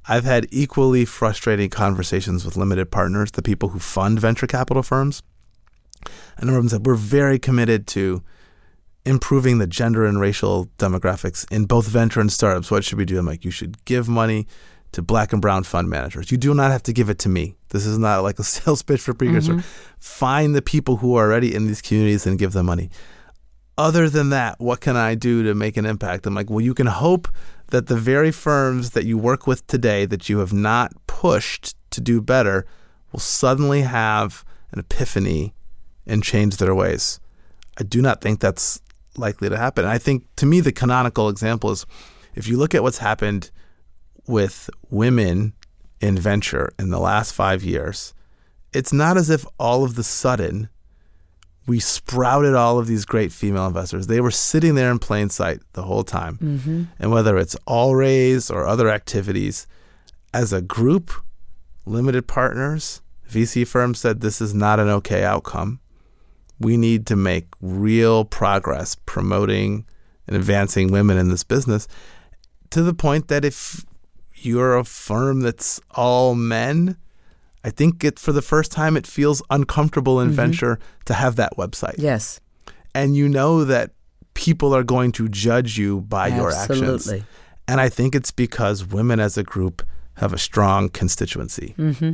I've 0.07 0.25
had 0.25 0.47
equally 0.51 1.07
frustrating 1.07 1.71
conversations 1.71 2.45
with 2.45 2.59
limited 2.59 2.91
partners, 2.91 3.31
the 3.31 3.43
people 3.43 3.71
who 3.71 3.79
fund 3.79 4.21
venture 4.21 4.47
capital 4.47 4.83
firms. 4.83 5.23
And 6.37 6.47
number 6.47 6.59
of 6.59 6.65
them 6.65 6.69
said, 6.69 6.87
We're 6.87 6.97
very 6.97 7.39
committed 7.39 7.87
to 7.89 8.23
improving 9.05 9.59
the 9.59 9.67
gender 9.67 10.05
and 10.05 10.21
racial 10.21 10.67
demographics 10.79 11.51
in 11.51 11.65
both 11.65 11.87
venture 11.87 12.21
and 12.21 12.33
startups. 12.33 12.71
What 12.71 12.85
should 12.85 12.99
we 12.99 13.05
do? 13.05 13.19
I'm 13.19 13.27
like, 13.27 13.45
you 13.45 13.51
should 13.51 13.83
give 13.85 14.09
money 14.09 14.47
to 14.93 15.03
black 15.03 15.33
and 15.33 15.41
brown 15.41 15.63
fund 15.65 15.89
managers. 15.89 16.31
You 16.31 16.37
do 16.37 16.53
not 16.53 16.71
have 16.71 16.83
to 16.85 16.93
give 16.93 17.09
it 17.09 17.19
to 17.21 17.29
me. 17.29 17.57
This 17.69 17.87
is 17.87 17.99
not 17.99 18.23
like 18.23 18.39
a 18.39 18.45
sales 18.45 18.83
pitch 18.83 19.01
for 19.01 19.15
precursor. 19.15 19.55
Mm-hmm. 19.55 19.97
Find 19.99 20.55
the 20.55 20.63
people 20.63 20.97
who 20.97 21.17
are 21.17 21.27
already 21.27 21.55
in 21.55 21.67
these 21.67 21.81
communities 21.81 22.27
and 22.27 22.39
give 22.39 22.53
them 22.53 22.67
money. 22.67 22.91
Other 23.79 24.11
than 24.11 24.31
that, 24.31 24.61
what 24.61 24.81
can 24.81 24.97
I 24.97 25.15
do 25.15 25.43
to 25.45 25.55
make 25.55 25.77
an 25.77 25.87
impact? 25.87 26.27
I'm 26.27 26.35
like, 26.35 26.51
well, 26.51 26.61
you 26.61 26.75
can 26.75 26.87
hope 26.87 27.29
that 27.69 27.87
the 27.87 27.97
very 27.97 28.31
firms 28.31 28.91
that 28.91 29.07
you 29.07 29.17
work 29.17 29.47
with 29.47 29.67
today 29.67 30.05
that 30.07 30.29
you 30.29 30.39
have 30.39 30.53
not 30.53 30.93
pushed 31.07 31.75
to 31.93 32.01
do 32.01 32.21
better 32.21 32.67
will 33.13 33.21
suddenly 33.21 33.83
have 33.83 34.45
an 34.73 34.81
epiphany 34.81 35.55
and 36.07 36.23
change 36.23 36.57
their 36.57 36.75
ways. 36.75 37.21
I 37.79 37.85
do 37.85 38.03
not 38.03 38.21
think 38.21 38.41
that's 38.41 38.83
likely 39.17 39.49
to 39.49 39.57
happen. 39.57 39.85
And 39.85 39.93
I 39.93 39.99
think 39.99 40.25
to 40.37 40.47
me, 40.47 40.61
the 40.61 40.73
canonical 40.73 41.29
example 41.29 41.71
is 41.71 41.87
if 42.35 42.49
you 42.49 42.57
look 42.57 42.75
at 42.75 42.83
what's 42.83 42.99
happened 42.99 43.51
with 44.27 44.71
women 44.91 45.55
in 46.01 46.19
venture 46.19 46.71
in 46.79 46.91
the 46.91 47.01
last 47.01 47.33
five 47.33 47.63
years, 47.63 48.15
it's 48.73 48.93
not 48.93 49.17
as 49.17 49.31
if 49.31 49.45
all 49.59 49.85
of 49.85 49.97
the 49.97 50.05
sudden 50.05 50.69
we 51.67 51.79
sprouted 51.79 52.55
all 52.55 52.79
of 52.79 52.87
these 52.87 53.05
great 53.05 53.33
female 53.33 53.67
investors. 53.67 54.07
They 54.07 54.21
were 54.21 54.31
sitting 54.31 54.75
there 54.75 54.91
in 54.91 54.99
plain 54.99 55.29
sight 55.29 55.61
the 55.75 55.83
whole 55.83 56.05
time. 56.05 56.39
Mm-hmm. 56.39 56.85
And 56.99 57.13
whether 57.13 57.37
it's 57.37 57.57
All 57.67 57.95
Raise 57.95 58.51
or 58.51 58.67
other 58.67 58.89
activities, 58.89 59.67
as 60.33 60.53
a 60.53 60.63
group, 60.63 61.13
limited 61.85 62.27
partners, 62.27 63.03
VC 63.29 63.67
firms 63.67 64.01
said 64.01 64.21
this 64.21 64.41
is 64.41 64.55
not 64.55 64.81
an 64.81 64.89
okay 64.89 65.23
outcome 65.23 65.81
we 66.61 66.77
need 66.77 67.07
to 67.07 67.17
make 67.17 67.47
real 67.61 68.25
progress 68.25 68.95
promoting 68.95 69.87
and 70.27 70.37
advancing 70.37 70.93
women 70.93 71.19
in 71.19 71.31
this 71.31 71.43
business 71.43 71.89
to 72.71 72.83
the 72.83 72.95
point 72.95 73.29
that 73.29 73.45
if 73.45 73.85
you're 74.37 74.77
a 74.77 74.85
firm 74.85 75.41
that's 75.41 75.81
all 75.91 76.35
men, 76.35 76.97
I 77.65 77.71
think 77.71 78.05
it 78.05 78.19
for 78.19 78.33
the 78.33 78.43
first 78.43 78.71
time 78.71 78.97
it 78.97 79.07
feels 79.07 79.43
uncomfortable 79.51 80.21
in 80.21 80.29
mm-hmm. 80.29 80.37
venture 80.37 80.79
to 81.07 81.15
have 81.15 81.37
that 81.37 81.57
website. 81.57 81.97
Yes. 81.99 82.41
And 82.95 83.17
you 83.17 83.29
know 83.29 83.65
that 83.65 83.91
people 84.35 84.75
are 84.75 84.85
going 84.85 85.13
to 85.13 85.29
judge 85.29 85.79
you 85.79 86.03
by 86.03 86.29
your 86.29 86.53
actions. 86.53 86.83
Absolutely. 86.83 87.25
And 87.69 87.81
I 87.81 87.89
think 87.89 88.15
it's 88.15 88.31
because 88.31 88.87
women 88.87 89.21
as 89.21 89.37
a 89.37 89.43
group 89.43 89.83
have 90.15 90.33
a 90.33 90.39
strong 90.39 90.89
constituency. 90.89 91.75
Mm-hmm. 91.79 92.13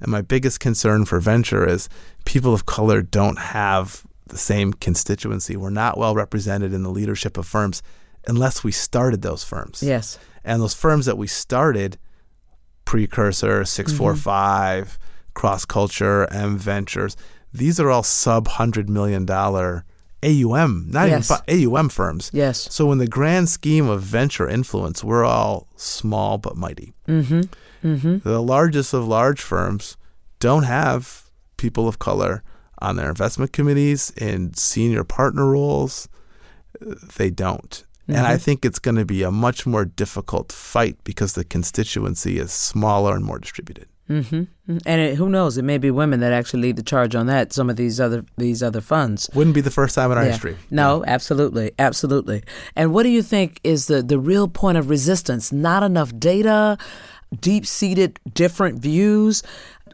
And 0.00 0.10
my 0.10 0.22
biggest 0.22 0.60
concern 0.60 1.04
for 1.04 1.20
venture 1.20 1.66
is 1.68 1.88
people 2.24 2.52
of 2.52 2.66
color 2.66 3.02
don't 3.02 3.38
have 3.38 4.06
the 4.26 4.38
same 4.38 4.72
constituency. 4.72 5.56
We're 5.56 5.70
not 5.70 5.98
well 5.98 6.14
represented 6.14 6.72
in 6.72 6.82
the 6.82 6.90
leadership 6.90 7.38
of 7.38 7.46
firms 7.46 7.82
unless 8.26 8.64
we 8.64 8.72
started 8.72 9.22
those 9.22 9.44
firms. 9.44 9.82
Yes. 9.82 10.18
And 10.44 10.60
those 10.60 10.74
firms 10.74 11.06
that 11.06 11.18
we 11.18 11.26
started, 11.26 11.98
Precursor, 12.84 13.64
645, 13.64 14.86
mm-hmm. 14.86 15.02
Cross 15.34 15.64
Culture, 15.66 16.26
M 16.32 16.56
Ventures, 16.56 17.16
these 17.52 17.80
are 17.80 17.90
all 17.90 18.02
sub 18.02 18.48
$100 18.48 18.88
million 18.88 19.24
AUM, 20.26 20.86
not 20.90 21.08
yes. 21.08 21.30
even 21.48 21.74
AUM 21.74 21.88
firms. 21.88 22.30
Yes. 22.34 22.68
So 22.72 22.90
in 22.92 22.98
the 22.98 23.06
grand 23.06 23.48
scheme 23.48 23.88
of 23.88 24.02
venture 24.02 24.48
influence, 24.48 25.04
we're 25.04 25.24
all 25.24 25.68
small 25.76 26.38
but 26.38 26.56
mighty. 26.56 26.92
Mm-hmm. 27.06 27.40
Mm-hmm. 27.86 28.28
The 28.28 28.42
largest 28.42 28.92
of 28.92 29.06
large 29.06 29.40
firms 29.40 29.96
don't 30.40 30.64
have 30.64 31.30
people 31.56 31.86
of 31.86 31.98
color 31.98 32.42
on 32.80 32.96
their 32.96 33.08
investment 33.08 33.52
committees 33.52 34.10
in 34.16 34.54
senior 34.54 35.04
partner 35.04 35.46
roles. 35.46 36.08
They 37.16 37.30
don't. 37.30 37.70
Mm-hmm. 37.70 38.12
And 38.12 38.26
I 38.26 38.32
mm-hmm. 38.34 38.38
think 38.38 38.64
it's 38.64 38.78
going 38.78 38.96
to 38.96 39.04
be 39.04 39.22
a 39.22 39.30
much 39.30 39.66
more 39.66 39.84
difficult 39.84 40.52
fight 40.52 40.96
because 41.04 41.32
the 41.34 41.44
constituency 41.44 42.38
is 42.38 42.52
smaller 42.52 43.14
and 43.14 43.24
more 43.24 43.38
distributed. 43.38 43.88
Mm-hmm. 44.08 44.36
mm-hmm. 44.36 44.78
And 44.86 45.00
it, 45.00 45.16
who 45.16 45.28
knows? 45.28 45.58
It 45.58 45.62
may 45.62 45.78
be 45.78 45.90
women 45.90 46.20
that 46.20 46.32
actually 46.32 46.62
lead 46.62 46.76
the 46.76 46.82
charge 46.82 47.14
on 47.14 47.26
that. 47.26 47.52
Some 47.52 47.68
of 47.68 47.76
these 47.76 48.00
other 48.00 48.24
these 48.36 48.62
other 48.62 48.80
funds 48.80 49.28
wouldn't 49.34 49.54
be 49.54 49.60
the 49.60 49.70
first 49.70 49.94
time 49.94 50.12
in 50.12 50.18
our 50.18 50.24
yeah. 50.24 50.30
history. 50.30 50.56
No, 50.70 51.04
yeah. 51.04 51.12
absolutely, 51.12 51.72
absolutely. 51.78 52.42
And 52.74 52.92
what 52.92 53.02
do 53.02 53.08
you 53.08 53.22
think 53.22 53.60
is 53.64 53.86
the 53.86 54.02
the 54.02 54.18
real 54.18 54.48
point 54.48 54.78
of 54.78 54.90
resistance? 54.90 55.52
Not 55.52 55.82
enough 55.82 56.16
data, 56.18 56.78
deep 57.40 57.66
seated 57.66 58.20
different 58.32 58.78
views. 58.78 59.42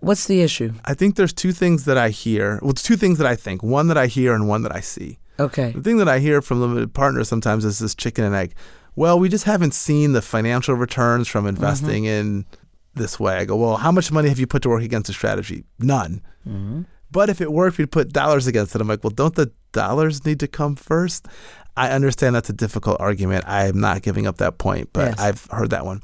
What's 0.00 0.26
the 0.26 0.42
issue? 0.42 0.72
I 0.84 0.94
think 0.94 1.14
there's 1.14 1.32
two 1.32 1.52
things 1.52 1.84
that 1.84 1.96
I 1.96 2.10
hear. 2.10 2.58
Well, 2.60 2.72
it's 2.72 2.82
two 2.82 2.96
things 2.96 3.18
that 3.18 3.26
I 3.26 3.36
think. 3.36 3.62
One 3.62 3.88
that 3.88 3.96
I 3.96 4.08
hear 4.08 4.34
and 4.34 4.48
one 4.48 4.62
that 4.62 4.74
I 4.74 4.80
see. 4.80 5.18
Okay. 5.38 5.70
The 5.70 5.82
thing 5.82 5.96
that 5.98 6.08
I 6.08 6.18
hear 6.18 6.42
from 6.42 6.60
limited 6.60 6.92
partners 6.92 7.28
sometimes 7.28 7.64
is 7.64 7.78
this 7.78 7.94
chicken 7.94 8.24
and 8.24 8.34
egg. 8.34 8.54
Well, 8.94 9.18
we 9.18 9.28
just 9.28 9.44
haven't 9.44 9.74
seen 9.74 10.12
the 10.12 10.20
financial 10.20 10.74
returns 10.74 11.28
from 11.28 11.46
investing 11.46 12.04
mm-hmm. 12.04 12.44
in 12.44 12.46
this 12.94 13.18
way. 13.18 13.36
I 13.36 13.44
go, 13.44 13.56
well, 13.56 13.76
how 13.76 13.92
much 13.92 14.12
money 14.12 14.28
have 14.28 14.38
you 14.38 14.46
put 14.46 14.62
to 14.62 14.68
work 14.68 14.82
against 14.82 15.06
the 15.06 15.12
strategy? 15.12 15.64
None. 15.78 16.22
Mm-hmm. 16.48 16.82
But 17.10 17.28
if 17.28 17.40
it 17.40 17.52
worked, 17.52 17.78
we'd 17.78 17.92
put 17.92 18.12
dollars 18.12 18.46
against 18.46 18.74
it. 18.74 18.80
I'm 18.80 18.88
like, 18.88 19.04
well, 19.04 19.10
don't 19.10 19.34
the 19.34 19.52
dollars 19.72 20.24
need 20.24 20.40
to 20.40 20.48
come 20.48 20.76
first? 20.76 21.28
I 21.76 21.90
understand 21.90 22.34
that's 22.34 22.50
a 22.50 22.54
difficult 22.54 23.00
argument. 23.00 23.44
I 23.46 23.66
am 23.66 23.80
not 23.80 24.02
giving 24.02 24.26
up 24.26 24.38
that 24.38 24.58
point, 24.58 24.90
but 24.92 25.10
yes. 25.10 25.20
I've 25.20 25.46
heard 25.46 25.70
that 25.70 25.84
one. 25.84 26.02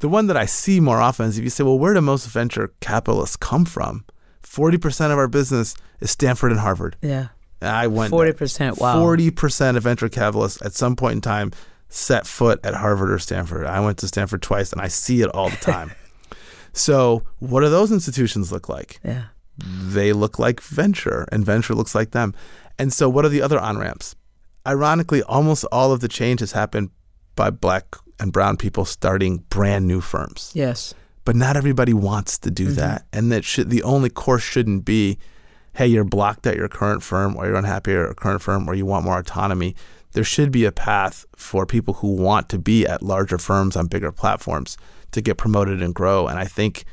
The 0.00 0.08
one 0.08 0.28
that 0.28 0.36
I 0.36 0.46
see 0.46 0.80
more 0.80 1.00
often 1.00 1.26
is 1.26 1.38
if 1.38 1.44
you 1.44 1.50
say, 1.50 1.62
well, 1.62 1.78
where 1.78 1.94
do 1.94 2.00
most 2.00 2.26
venture 2.26 2.72
capitalists 2.80 3.36
come 3.36 3.64
from? 3.64 4.04
40% 4.42 5.12
of 5.12 5.18
our 5.18 5.28
business 5.28 5.76
is 6.00 6.10
Stanford 6.10 6.50
and 6.50 6.60
Harvard. 6.60 6.96
Yeah. 7.02 7.28
I 7.62 7.86
went 7.88 8.12
40%. 8.12 8.80
Wow. 8.80 8.96
40% 9.04 9.76
of 9.76 9.82
venture 9.82 10.08
capitalists 10.08 10.62
at 10.62 10.72
some 10.72 10.96
point 10.96 11.16
in 11.16 11.20
time 11.20 11.52
set 11.88 12.26
foot 12.26 12.60
at 12.64 12.74
Harvard 12.74 13.10
or 13.10 13.18
Stanford. 13.18 13.66
I 13.66 13.80
went 13.80 13.98
to 13.98 14.08
Stanford 14.08 14.42
twice 14.42 14.72
and 14.72 14.80
I 14.80 14.88
see 14.88 15.20
it 15.22 15.28
all 15.28 15.50
the 15.50 15.56
time. 15.56 15.92
so, 16.72 17.22
what 17.38 17.60
do 17.60 17.68
those 17.68 17.92
institutions 17.92 18.52
look 18.52 18.68
like? 18.68 19.00
Yeah. 19.04 19.24
They 19.58 20.12
look 20.12 20.38
like 20.38 20.60
venture, 20.60 21.26
and 21.30 21.44
venture 21.44 21.74
looks 21.74 21.94
like 21.94 22.12
them. 22.12 22.34
And 22.78 22.92
so, 22.92 23.08
what 23.08 23.24
are 23.24 23.28
the 23.28 23.42
other 23.42 23.58
on 23.58 23.78
ramps? 23.78 24.14
Ironically, 24.66 25.22
almost 25.22 25.64
all 25.72 25.92
of 25.92 26.00
the 26.00 26.08
change 26.08 26.40
has 26.40 26.52
happened 26.52 26.90
by 27.34 27.50
black 27.50 27.96
and 28.18 28.32
brown 28.32 28.56
people 28.56 28.84
starting 28.84 29.38
brand 29.48 29.86
new 29.86 30.00
firms. 30.00 30.52
Yes. 30.54 30.94
But 31.24 31.36
not 31.36 31.56
everybody 31.56 31.94
wants 31.94 32.38
to 32.38 32.50
do 32.50 32.66
mm-hmm. 32.66 32.74
that. 32.76 33.06
And 33.12 33.32
that 33.32 33.44
should 33.44 33.70
the 33.70 33.82
only 33.82 34.10
course 34.10 34.42
shouldn't 34.42 34.84
be, 34.84 35.18
hey, 35.74 35.86
you're 35.86 36.04
blocked 36.04 36.46
at 36.46 36.56
your 36.56 36.68
current 36.68 37.02
firm 37.02 37.36
or 37.36 37.46
you're 37.46 37.56
unhappy 37.56 37.92
at 37.92 37.96
your 37.96 38.14
current 38.14 38.42
firm 38.42 38.68
or 38.68 38.74
you 38.74 38.86
want 38.86 39.04
more 39.04 39.18
autonomy. 39.18 39.74
There 40.12 40.24
should 40.24 40.50
be 40.50 40.64
a 40.64 40.72
path 40.72 41.24
for 41.36 41.64
people 41.64 41.94
who 41.94 42.12
want 42.12 42.48
to 42.50 42.58
be 42.58 42.86
at 42.86 43.02
larger 43.02 43.38
firms 43.38 43.76
on 43.76 43.86
bigger 43.86 44.12
platforms 44.12 44.76
to 45.12 45.20
get 45.20 45.36
promoted 45.36 45.82
and 45.82 45.94
grow. 45.94 46.26
And 46.26 46.38
I 46.38 46.44
think 46.44 46.84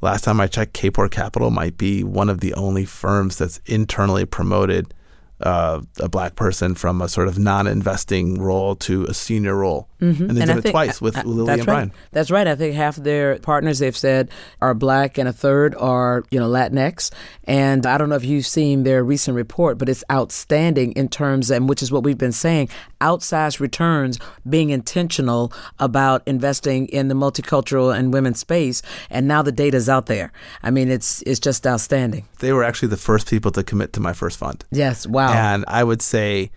last 0.00 0.24
time 0.24 0.40
I 0.40 0.46
checked, 0.46 0.72
Kapor 0.74 1.10
Capital 1.10 1.50
might 1.50 1.76
be 1.76 2.02
one 2.04 2.28
of 2.28 2.40
the 2.40 2.54
only 2.54 2.84
firms 2.84 3.38
that's 3.38 3.60
internally 3.66 4.24
promoted 4.24 4.92
uh, 5.40 5.80
a 5.98 6.08
black 6.08 6.36
person 6.36 6.72
from 6.72 7.02
a 7.02 7.08
sort 7.08 7.26
of 7.26 7.36
non-investing 7.36 8.40
role 8.40 8.76
to 8.76 9.04
a 9.06 9.14
senior 9.14 9.56
role, 9.56 9.88
Mm-hmm. 10.00 10.22
and 10.30 10.36
they 10.36 10.40
And 10.42 10.48
did 10.48 10.50
I 10.50 10.58
it 10.58 10.62
think- 10.62 10.72
twice 10.72 11.00
with 11.00 11.16
uh, 11.16 11.22
Lily 11.24 11.46
that's 11.46 11.60
and 11.60 11.68
right. 11.68 11.74
Brian. 11.74 11.92
That's 12.12 12.30
right. 12.30 12.46
I 12.46 12.54
think 12.56 12.74
half 12.74 12.96
their 12.96 13.38
partners 13.38 13.78
they've 13.80 13.96
said 13.96 14.30
are 14.60 14.74
black, 14.74 15.16
and 15.18 15.28
a 15.28 15.32
third 15.32 15.74
are 15.76 16.22
you 16.30 16.38
know 16.40 16.48
Latinx. 16.48 17.10
And 17.44 17.86
I 17.86 17.98
don't 17.98 18.08
know 18.08 18.14
if 18.16 18.24
you've 18.24 18.46
seen 18.46 18.82
their 18.84 19.02
recent 19.04 19.36
report, 19.36 19.78
but 19.78 19.88
it's 19.88 20.02
outstanding 20.10 20.92
in 20.92 21.08
terms, 21.08 21.50
and 21.50 21.68
which 21.68 21.82
is 21.82 21.90
what 21.92 22.02
we've 22.04 22.18
been 22.18 22.32
saying, 22.32 22.68
outsized 23.02 23.60
returns, 23.60 24.18
being 24.48 24.70
intentional 24.70 25.52
about 25.78 26.22
investing 26.26 26.86
in 26.86 27.08
the 27.08 27.14
multicultural 27.14 27.94
and 27.94 28.12
women's 28.12 28.38
space. 28.38 28.80
And 29.10 29.26
now 29.26 29.42
the 29.42 29.52
data's 29.52 29.88
out 29.88 30.06
there. 30.06 30.32
I 30.62 30.70
mean, 30.70 30.90
it's 30.90 31.22
it's 31.22 31.40
just 31.40 31.66
outstanding. 31.66 32.24
They 32.38 32.52
were 32.52 32.64
actually 32.64 32.88
the 32.88 32.96
first 32.96 33.28
people 33.28 33.50
to 33.50 33.62
commit 33.62 33.92
to 33.94 34.00
my 34.00 34.12
first 34.12 34.38
fund. 34.38 34.64
Yes. 34.70 35.06
Wow. 35.06 35.32
And 35.32 35.64
I 35.66 35.84
would 35.84 36.00
say 36.00 36.50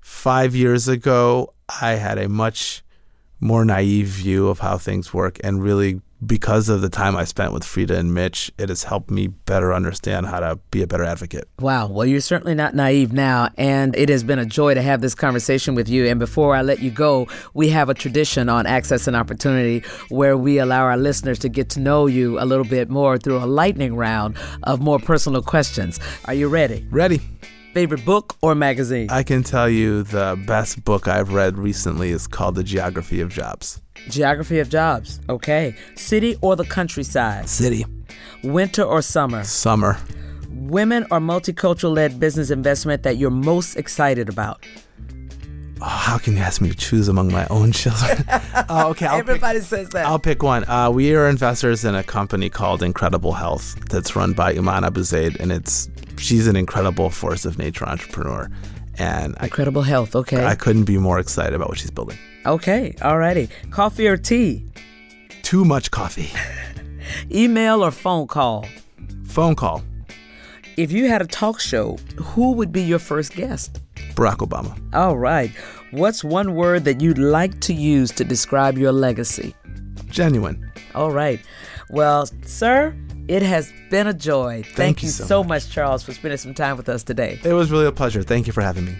five 0.00 0.54
years 0.54 0.88
ago, 0.88 1.52
I 1.82 1.92
had 1.92 2.18
a 2.18 2.28
much 2.28 2.82
more 3.40 3.64
naive 3.64 4.06
view 4.06 4.48
of 4.48 4.60
how 4.60 4.78
things 4.78 5.12
work. 5.12 5.38
And 5.44 5.62
really, 5.62 6.00
because 6.24 6.68
of 6.68 6.80
the 6.80 6.88
time 6.88 7.16
I 7.16 7.24
spent 7.24 7.52
with 7.52 7.62
Freada 7.62 7.96
and 7.98 8.14
Mitch, 8.14 8.50
it 8.58 8.68
has 8.68 8.84
helped 8.84 9.10
me 9.10 9.26
better 9.26 9.72
understand 9.72 10.26
how 10.26 10.40
to 10.40 10.56
be 10.70 10.82
a 10.82 10.86
better 10.86 11.04
advocate. 11.04 11.48
Wow. 11.58 11.88
Well, 11.88 12.06
you're 12.06 12.20
certainly 12.20 12.54
not 12.54 12.74
naive 12.74 13.12
now, 13.12 13.50
and 13.56 13.94
it 13.96 14.08
has 14.08 14.24
been 14.24 14.38
a 14.38 14.46
joy 14.46 14.74
to 14.74 14.82
have 14.82 15.00
this 15.00 15.14
conversation 15.14 15.74
with 15.74 15.88
you. 15.88 16.06
And 16.06 16.18
before 16.18 16.54
I 16.54 16.62
let 16.62 16.80
you 16.80 16.90
go, 16.90 17.28
we 17.54 17.68
have 17.68 17.88
a 17.88 17.94
tradition 17.94 18.48
on 18.48 18.66
Access 18.66 19.06
and 19.06 19.16
Opportunity 19.16 19.84
where 20.08 20.36
we 20.36 20.58
allow 20.58 20.84
our 20.84 20.96
listeners 20.96 21.38
to 21.40 21.48
get 21.48 21.68
to 21.70 21.80
know 21.80 22.06
you 22.06 22.40
a 22.40 22.44
little 22.44 22.64
bit 22.64 22.88
more 22.88 23.18
through 23.18 23.38
a 23.38 23.46
lightning 23.46 23.96
round 23.96 24.36
of 24.62 24.80
more 24.80 24.98
personal 24.98 25.42
questions. 25.42 26.00
Are 26.24 26.34
you 26.34 26.48
ready? 26.48 26.86
Ready? 26.90 27.20
Favorite 27.76 28.06
book 28.06 28.36
or 28.40 28.54
magazine? 28.54 29.08
I 29.10 29.22
can 29.22 29.42
tell 29.42 29.68
you 29.68 30.02
the 30.02 30.42
best 30.46 30.82
book 30.82 31.06
I've 31.06 31.34
read 31.34 31.58
recently 31.58 32.08
is 32.08 32.26
called 32.26 32.54
The 32.54 32.64
Geography 32.64 33.20
of 33.20 33.28
Jobs. 33.28 33.82
Geography 34.08 34.60
of 34.60 34.70
Jobs. 34.70 35.20
Okay. 35.28 35.76
City 35.94 36.38
or 36.40 36.56
the 36.56 36.64
countryside? 36.64 37.50
City. 37.50 37.84
Winter 38.42 38.82
or 38.82 39.02
summer? 39.02 39.44
Summer. 39.44 39.98
Women 40.48 41.02
or 41.10 41.20
multicultural 41.20 41.94
led 41.94 42.18
business 42.18 42.48
investment 42.50 43.02
that 43.02 43.18
you're 43.18 43.28
most 43.28 43.76
excited 43.76 44.30
about? 44.30 44.64
Oh, 45.82 45.84
how 45.84 46.16
can 46.16 46.32
you 46.32 46.40
ask 46.40 46.62
me 46.62 46.70
to 46.70 46.74
choose 46.74 47.08
among 47.08 47.30
my 47.30 47.46
own 47.48 47.72
children? 47.72 48.24
oh, 48.70 48.88
okay. 48.92 49.04
I'll 49.04 49.18
pick- 49.18 49.28
Everybody 49.28 49.60
says 49.60 49.90
that. 49.90 50.06
I'll 50.06 50.18
pick 50.18 50.42
one. 50.42 50.66
Uh, 50.66 50.88
we 50.90 51.14
are 51.14 51.28
investors 51.28 51.84
in 51.84 51.94
a 51.94 52.02
company 52.02 52.48
called 52.48 52.82
Incredible 52.82 53.32
Health 53.32 53.76
that's 53.90 54.16
run 54.16 54.32
by 54.32 54.54
Iman 54.54 54.84
Abuzeid, 54.84 55.38
and 55.38 55.52
it's 55.52 55.90
she's 56.18 56.46
an 56.46 56.56
incredible 56.56 57.10
force 57.10 57.44
of 57.44 57.58
nature 57.58 57.86
entrepreneur, 57.86 58.50
and 58.98 59.34
I, 59.38 59.44
Incredible 59.44 59.82
health. 59.82 60.16
Okay. 60.16 60.44
I 60.44 60.54
couldn't 60.54 60.84
be 60.84 60.98
more 60.98 61.18
excited 61.18 61.54
about 61.54 61.68
what 61.68 61.78
she's 61.78 61.90
building. 61.90 62.18
Okay, 62.44 62.94
alrighty. 62.98 63.50
Coffee 63.70 64.06
or 64.06 64.16
tea? 64.16 64.64
Too 65.42 65.64
much 65.64 65.90
coffee. 65.90 66.30
Email 67.30 67.84
or 67.84 67.90
phone 67.90 68.26
call? 68.26 68.66
Phone 69.26 69.54
call. 69.54 69.82
If 70.76 70.92
you 70.92 71.08
had 71.08 71.22
a 71.22 71.26
talk 71.26 71.58
show, 71.60 71.96
who 72.16 72.52
would 72.52 72.70
be 72.72 72.82
your 72.82 72.98
first 72.98 73.34
guest? 73.34 73.80
Barack 74.14 74.38
Obama. 74.38 74.78
All 74.94 75.16
right. 75.16 75.50
What's 75.90 76.22
one 76.22 76.54
word 76.54 76.84
that 76.84 77.00
you'd 77.00 77.18
like 77.18 77.60
to 77.60 77.72
use 77.72 78.10
to 78.12 78.24
describe 78.24 78.76
your 78.76 78.92
legacy? 78.92 79.54
Genuine. 80.06 80.70
All 80.94 81.10
right. 81.10 81.40
Well, 81.90 82.26
sir, 82.44 82.94
it 83.28 83.42
has 83.42 83.72
been 83.90 84.06
a 84.06 84.14
joy. 84.14 84.62
Thank, 84.74 85.02
you 85.02 85.06
you 85.06 85.12
so 85.12 85.24
so 85.24 85.42
much. 85.42 85.64
much, 85.64 85.70
Charles, 85.70 86.02
for 86.02 86.12
spending 86.12 86.38
some 86.38 86.54
time 86.54 86.76
with 86.76 86.88
us 86.88 87.02
today. 87.02 87.40
It 87.44 87.52
was 87.52 87.70
really 87.70 87.86
a 87.86 87.92
pleasure. 87.92 88.22
Thank 88.22 88.46
you 88.46 88.52
for 88.52 88.62
having 88.62 88.84
me. 88.84 88.96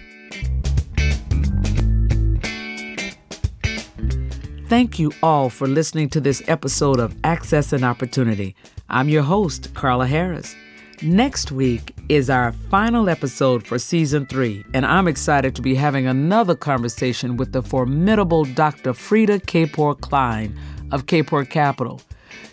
Thank 4.67 4.99
you 4.99 5.13
all 5.23 5.49
for 5.49 5.65
listening 5.65 6.09
to 6.09 6.19
this 6.19 6.43
episode 6.47 6.99
of 6.99 7.15
Access 7.23 7.71
and 7.71 7.85
Opportunity. 7.85 8.53
I'm 8.89 9.07
your 9.07 9.23
host, 9.23 9.73
Carla 9.73 10.07
Harris. 10.07 10.55
Next 11.01 11.51
week 11.51 11.95
is 12.09 12.29
our 12.29 12.51
final 12.51 13.07
episode 13.07 13.65
for 13.65 13.79
season 13.79 14.25
three, 14.25 14.65
and 14.73 14.85
I'm 14.85 15.07
excited 15.07 15.55
to 15.55 15.61
be 15.61 15.75
having 15.75 16.05
another 16.07 16.55
conversation 16.55 17.37
with 17.37 17.53
the 17.53 17.61
formidable 17.61 18.43
Dr. 18.43 18.91
Freada 18.91 19.39
Kapor 19.39 20.01
Klein 20.01 20.59
of 20.91 21.05
Kapor 21.05 21.49
Capital. 21.49 22.01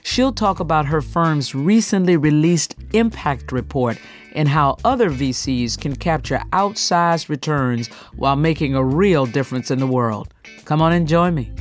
She'll 0.03 0.33
talk 0.33 0.61
about 0.61 0.87
her 0.87 1.01
firm's 1.01 1.55
recently 1.55 2.17
released 2.17 2.77
impact 2.93 3.53
report 3.53 3.99
and 4.35 4.49
how 4.49 4.77
other 4.85 5.11
VCs 5.11 5.79
can 5.81 5.97
capture 5.97 6.41
outsized 6.53 7.29
returns 7.29 7.89
while 8.17 8.37
making 8.37 8.75
a 8.75 8.85
real 8.85 9.27
difference 9.27 9.71
in 9.71 9.79
the 9.79 9.87
world. 9.87 10.33
Come 10.65 10.83
on 10.83 10.93
and 10.93 11.09
join 11.09 11.35
me. 11.35 11.53